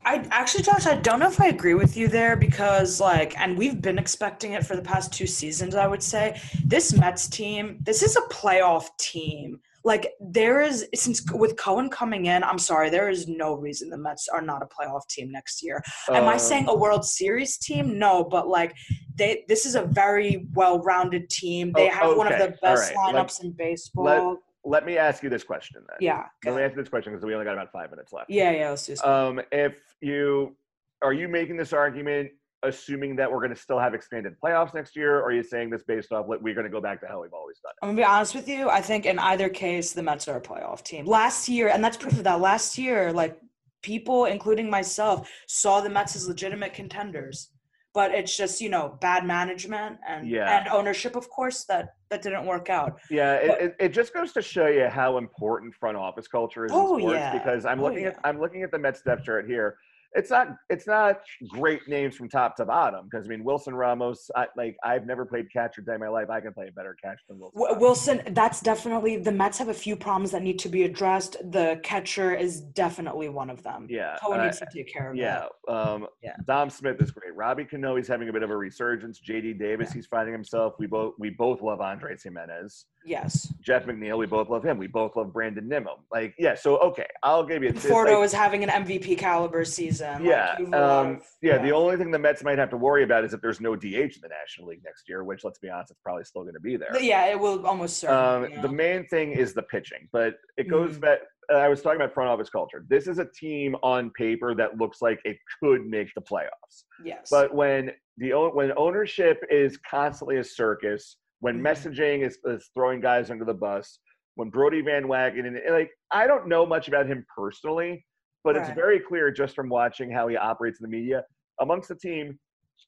[0.05, 3.57] I actually, Josh, I don't know if I agree with you there because, like, and
[3.57, 5.75] we've been expecting it for the past two seasons.
[5.75, 9.61] I would say this Mets team, this is a playoff team.
[9.83, 13.97] Like, there is since with Cohen coming in, I'm sorry, there is no reason the
[13.97, 15.83] Mets are not a playoff team next year.
[16.11, 17.99] Am I saying a World Series team?
[17.99, 18.75] No, but like
[19.15, 21.73] they, this is a very well-rounded team.
[21.75, 23.15] They Oh, have one of the best right.
[23.15, 24.39] Let- lineups in baseball.
[24.63, 25.97] Let me ask you this question then.
[26.01, 28.29] yeah, Let me ask you this question because we only got about five minutes left.
[28.29, 28.69] yeah, yeah.
[28.69, 29.03] Let's do this.
[29.03, 29.73] Um, if
[30.03, 30.55] you
[31.01, 32.31] are you making this argument
[32.63, 35.71] assuming that we're going to still have expanded playoffs next year, or are you saying
[35.71, 37.85] this based off what we're going to go back to how we've always done it?
[37.85, 38.69] I'm gonna be honest with you.
[38.69, 41.07] I think in either case, the Mets are a playoff team.
[41.07, 42.41] Last year, and that's proof of that.
[42.41, 43.39] Last year, like
[43.83, 47.51] people, including myself, saw the Mets as legitimate contenders.
[47.93, 50.61] But it's just you know bad management and Yeah.
[50.61, 53.01] and ownership, of course, that that didn't work out.
[53.11, 56.65] Yeah, it, But- it, it just goes to show you how important front office culture
[56.67, 57.17] is Oh, in sports.
[57.19, 57.33] yeah.
[57.33, 58.17] Because I'm Oh, looking at.
[58.23, 59.77] I'm looking at the Mets depth chart here.
[60.15, 63.09] It's not it's not great names from top to bottom.
[63.11, 66.09] Because I mean Wilson Ramos, I, like I've never played catch a day in my
[66.09, 66.31] life.
[66.31, 67.61] I can play a better catch than Wilson.
[67.61, 71.37] W- Wilson, that's definitely the Mets have a few problems that need to be addressed.
[71.53, 73.87] The catcher is definitely one of them.
[73.89, 75.73] Yeah, Cohen uh, needs to take care of Yeah, that.
[75.73, 76.35] um, Yeah.
[76.47, 77.35] Dom Smith is great.
[77.37, 79.21] Robbie Cano, he's having a bit of a resurgence.
[79.21, 80.75] JD Davis, he's finding himself.
[80.79, 82.87] We both we both love Andres Gimenez.
[83.05, 83.53] Yes.
[83.63, 84.77] Jeff McNeil, we both love him.
[84.77, 86.01] We both love Brandon Nimmo.
[86.13, 87.87] Like, yeah, so okay, I'll give you this.
[87.87, 90.00] Fordo like, is having an MVP caliber season.
[90.01, 91.59] Yeah, Like, um, of- yeah.
[91.59, 94.17] The only thing the Mets might have to worry about is if there's no DH
[94.17, 96.61] in the National League next year, which let's be honest, it's probably still going to
[96.61, 96.89] be there.
[96.93, 98.63] But yeah, it will almost Um, certainly.
[98.63, 101.01] the main thing is the pitching, but it goes Mhm.
[101.03, 101.19] back.
[101.53, 102.85] Uh, I was talking about front office culture.
[102.89, 106.85] This is a team on paper that looks like it could make the playoffs.
[107.03, 107.29] yes.
[107.31, 111.63] But when the when ownership is constantly a circus, when Mhm.
[111.63, 113.99] messaging is, is throwing guys under the bus,
[114.37, 118.05] when Brodie Van Wagenen and and, like I don't know much about him personally,
[118.45, 121.25] but it's very clear just from watching how he operates in the media
[121.61, 122.39] amongst the team.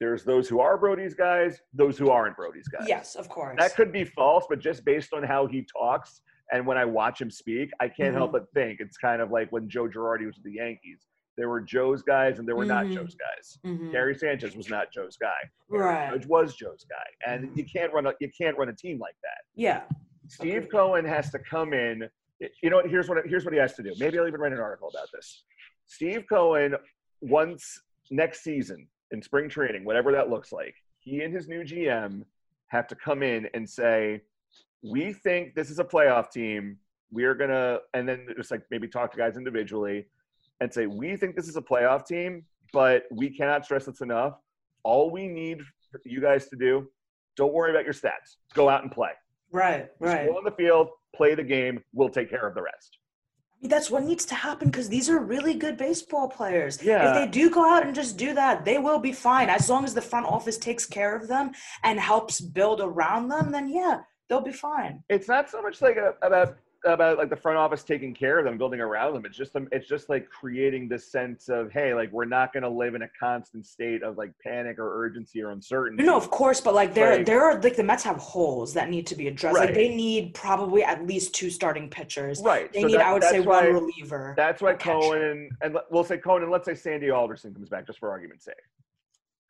[0.01, 2.87] There's those who are Brodie's guys, those who aren't Brodie's guys.
[2.89, 3.57] yes, of course.
[3.59, 6.23] That could be false, but just based on how he talks
[6.53, 8.33] and when I watch him speak, I can't help Mhm.
[8.33, 11.07] but think it's kind of like when Joe Girardi was with the Yankees.
[11.39, 12.95] There were Joe's guys and there were not Mhm.
[12.95, 13.59] Joe's guys.
[13.65, 13.91] Mhm.
[13.93, 15.49] Gary Sanchez was not Joe's guy.
[15.69, 16.11] Right.
[16.11, 17.57] Judge was Joe's guy, and Mhm.
[17.57, 19.43] you can't run a you can't run a team like that.
[19.55, 19.85] Yeah.
[20.29, 20.73] Steve Agreed.
[20.73, 22.09] Cohen has to come in.
[22.63, 22.89] You know what?
[22.89, 23.95] Here's what here's what he has to do.
[23.99, 25.45] Maybe I'll even write an article about this.
[25.87, 26.75] Steve Cohen,
[27.21, 27.81] once
[28.11, 32.25] next season in spring training, whatever that looks like, he and his new GM
[32.69, 34.23] have to come in and say,
[34.83, 36.79] "We think this is a playoff team.
[37.11, 40.09] We're gonna," and then just like maybe talk to guys individually
[40.61, 44.39] and say, "We think this is a playoff team, but we cannot stress this enough.
[44.83, 46.91] All we need for you guys to do,
[47.37, 48.37] don't worry about your stats.
[48.55, 49.13] Go out and play."
[49.53, 49.91] Right.
[50.01, 50.27] Just Right.
[50.27, 51.83] Go on the field, play the game.
[51.93, 52.99] We'll take care of the rest.
[53.65, 56.83] That's what needs to happen because these are really good baseball players.
[56.83, 57.11] Yeah.
[57.11, 59.49] If they do go out and just do that, they will be fine.
[59.49, 61.53] As long as the front office takes care of them
[61.85, 65.05] and helps build around them, then yeah, they'll be fine.
[65.09, 68.45] It's not so much like a, about about like the front office taking care of
[68.45, 69.25] them, building around them.
[69.25, 72.63] It's just um, it's just like creating this sense of hey, like we're not going
[72.63, 76.03] to live in a constant state of like panic or urgency or uncertainty.
[76.03, 78.75] No, no, of course, but like there, Like- there are like the Mets have holes
[78.75, 79.57] that need to be addressed.
[79.57, 79.67] Right.
[79.67, 82.41] Like they need probably at least two starting pitchers.
[82.43, 82.73] right.
[82.73, 84.35] They so need, that- I would say, why, one reliever.
[84.37, 84.75] That's why.
[84.75, 88.11] Cohen and, and we'll say Cohen and let's say Sandy Alderson comes back just for
[88.11, 88.55] argument's sake.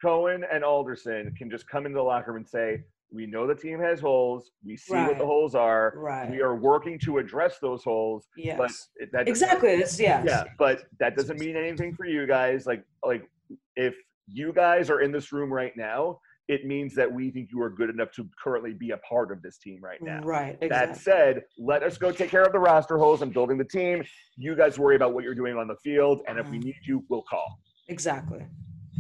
[0.03, 3.55] Cohen and Alderson can just come into the locker room and say, "We know the
[3.55, 4.51] team has holes.
[4.65, 5.93] We see what the holes are.
[5.97, 6.31] right.
[6.31, 8.59] We are working to address those holes." yes.
[8.59, 9.71] But that exactly.
[9.71, 10.25] It's yes.
[10.27, 12.67] Yeah, but that doesn't mean anything for you guys.
[12.67, 13.29] Like, like
[13.77, 13.95] if
[14.27, 17.71] you guys are in this room right now, it means that we think you are
[17.71, 20.21] good enough to currently be a part of this team right now.
[20.23, 20.59] Right.
[20.61, 20.69] Exactly.
[20.69, 24.03] That said, let us go take care of the roster holes and building the team.
[24.37, 26.65] You guys worry about what you're doing on the field, and if we Mhm.
[26.65, 27.61] need you, we'll call.
[27.89, 28.45] exactly.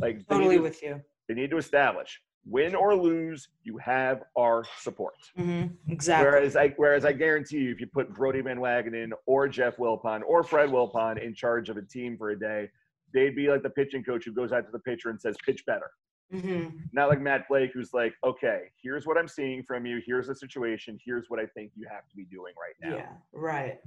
[0.01, 1.01] Like Totally to, with you.
[1.29, 5.15] they need to establish win or lose, you have our support.
[5.37, 6.27] hmm Exactly.
[6.31, 10.23] Whereas I whereas I guarantee you, if you put Brodie Van Wagenen or Jeff Wilpon
[10.27, 12.71] or Fred Wilpon in charge of a team for a day,
[13.15, 15.65] they'd be like the pitching coach who goes out to the pitcher and says, "Pitch
[15.67, 15.91] better."
[16.31, 20.01] hmm Not like Matt Blake, who's like, "Okay, here's what I'm seeing from you.
[20.05, 20.99] Here's the situation.
[21.05, 23.13] Here's what I think you have to be doing right now." Yeah.
[23.33, 23.81] Right.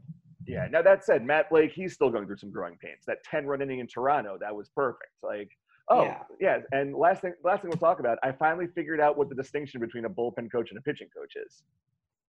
[0.47, 0.68] Yeah.
[0.70, 3.03] Now that said, Matt Blake, he's still going through some growing pains.
[3.08, 5.12] That 10 run inning in Toronto, that was perfect.
[5.24, 5.49] Like,
[5.90, 6.60] oh Yeah.
[6.72, 8.18] And last thing, last thing we'll talk about.
[8.24, 11.36] I finally figured out what the distinction between a bullpen coach and a pitching coach
[11.36, 11.64] is.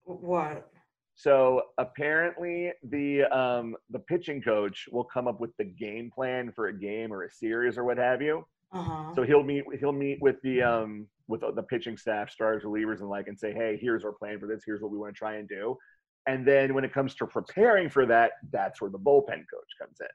[0.06, 0.70] What?
[1.16, 6.68] So apparently, the um, the pitching coach will come up with the game plan for
[6.68, 8.46] a game or a series or what have you.
[8.72, 9.16] Uh huh.
[9.16, 13.10] So he'll meet he'll meet with the um, with the pitching staff, starters, relievers, and
[13.10, 14.64] like, and say, hey, here's our plan for this.
[14.66, 15.78] Here's what we want to try and do.
[16.26, 20.00] And then when it comes to preparing for that, that's where the bullpen coach comes
[20.00, 20.08] in.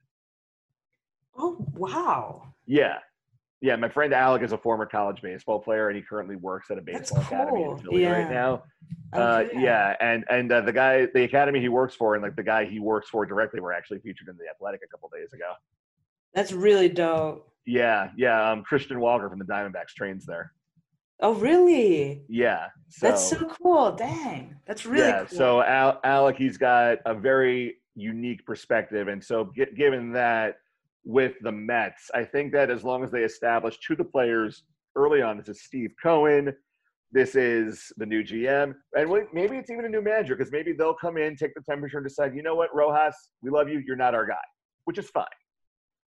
[1.37, 2.43] oh wow.
[2.67, 2.99] Yeah.
[3.61, 6.79] Yeah, my friend Alec is a former college baseball player, and he currently works at
[6.79, 7.79] a baseball academy in cool.
[7.79, 8.29] Philly right Yeah.
[8.29, 8.63] now.
[9.13, 9.61] Uh, Okay.
[9.63, 12.65] yeah, and and uh, the guy, the academy he works for, and like the guy
[12.65, 15.53] he works for directly, were actually featured in the Athletic a couple days ago.
[16.35, 17.51] That's really dope.
[17.67, 18.51] Yeah, yeah.
[18.51, 20.53] Um, Christian Walker from the Diamondbacks trains there.
[21.21, 22.23] Oh really?
[22.29, 23.91] Yeah, so, That's so cool.
[23.97, 24.55] Dang.
[24.67, 25.25] That's really yeah.
[25.25, 25.37] cool.
[25.37, 30.59] So Al- Alec, he's got a very unique perspective, and so gi- given that
[31.09, 35.23] with the Mets, I think that as long as they establish to the players early
[35.23, 36.53] on, this is Steve Cohen.
[37.11, 40.93] This is the new GM, and maybe it's even a new manager because maybe they'll
[40.93, 43.83] come in, take the temperature, and decide, you know what, Rojas, we love you.
[43.87, 44.35] You're not our guy,
[44.85, 45.25] which is fine.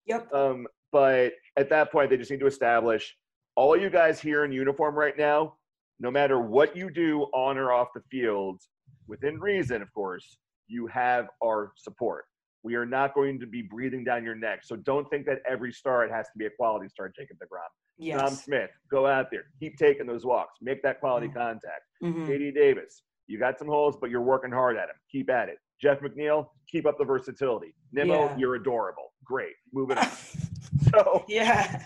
[0.05, 0.31] Yep.
[0.31, 3.15] Um, but at that point, they just need to establish
[3.55, 5.55] all you guys here in uniform right now,
[5.99, 8.61] no matter what you do on or off the field,
[9.07, 10.37] within reason, of course,
[10.67, 12.25] you have our support.
[12.63, 14.59] We are not going to be breathing down your neck.
[14.63, 18.17] So don't think that every start has to be a quality start, Jacob DeGrom.
[18.17, 21.33] Dom Smith, go out there, keep taking those walks, make that quality Mm.
[21.33, 21.81] contact.
[22.03, 22.25] Mhm.
[22.27, 24.95] JD Davis, you got some holes, but you're working hard at them.
[25.11, 25.57] Keep at it.
[25.79, 27.73] Jeff McNeil, keep up the versatility.
[27.91, 28.37] Nimmo, Yeah.
[28.37, 29.13] you're adorable.
[29.23, 29.55] Great.
[29.73, 30.07] Moving on.
[30.93, 31.85] So yeah.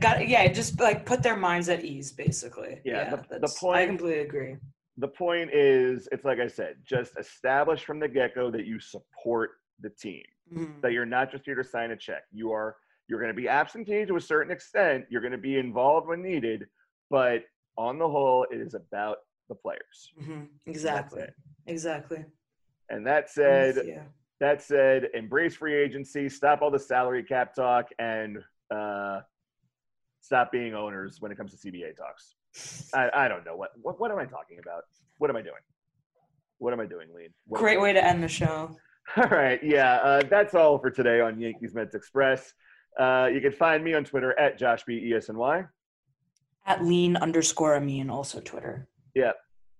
[0.00, 0.26] Got.
[0.28, 0.48] Yeah.
[0.52, 2.80] Just like put their minds at ease, basically.
[2.84, 4.56] Yeah, the- the that's- I completely agree.
[4.96, 8.78] the point is, it's like I said, just establish from the get go that you
[8.80, 9.50] support
[9.82, 10.22] the team.
[10.52, 10.80] Mhm.
[10.82, 12.24] That you're not just here to sign a check.
[12.32, 12.76] You are
[13.08, 15.04] you're going to be absentee to a certain extent.
[15.10, 16.66] You're going to be involved when needed,
[17.10, 17.42] but
[17.76, 19.18] on the whole, it is about
[19.48, 20.12] the players.
[20.20, 20.48] Mhm.
[20.66, 21.26] Exactly.
[21.66, 22.24] Exactly.
[22.88, 24.02] And that said, with you.
[24.38, 28.38] that said, embrace free agency, stop all the salary cap talk, and
[28.70, 29.22] uh,
[30.20, 32.36] stop being owners when it comes to CBA talks.
[32.94, 34.84] I, I don't know what, what what am I talking about?
[35.18, 35.62] What am I doing?
[36.58, 37.30] What am I doing, Lean?
[37.46, 38.76] What Great way to end the show.
[39.16, 42.54] All right, yeah, uh, that's all for today on Yankees Mets Express.
[42.98, 45.64] Uh, you can find me on Twitter at Josh B E S N Y.
[46.66, 48.88] At lean underscore Amin, also Twitter.
[49.14, 49.32] Yeah.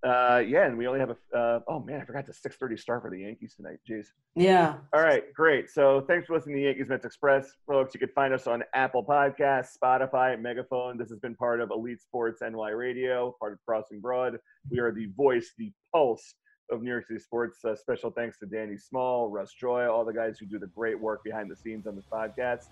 [0.02, 1.36] Uh, yeah, and we only have a.
[1.36, 3.78] Uh, oh man, I forgot the six thirty start for the Yankees tonight.
[3.88, 4.06] Jeez.
[4.34, 4.76] Yeah.
[4.94, 5.68] All right, great.
[5.68, 7.92] So thanks for listening to Yankees Mets Express, folks.
[7.92, 10.96] You can find us on Apple Podcasts, Spotify, Megaphone.
[10.96, 14.38] This has been part of Elite Sports NY Radio, part of Crossing Broad.
[14.70, 16.34] We are the voice, the pulse
[16.70, 17.64] of New York City sports.
[17.64, 20.98] Uh, special thanks to Danny Small, Russ Joy, all the guys who do the great
[20.98, 22.68] work behind the scenes on this podcast.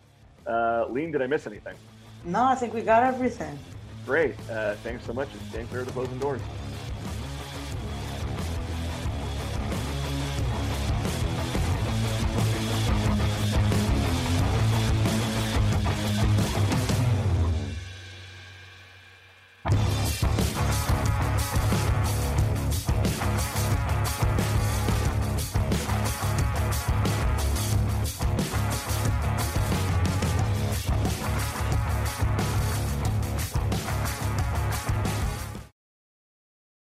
[0.47, 1.75] Uh, Lean, did I miss anything?
[2.25, 3.59] No, I think we got everything.
[4.07, 4.35] Great.
[4.51, 6.41] Uh, thanks so much, and stand clear of the closing doors.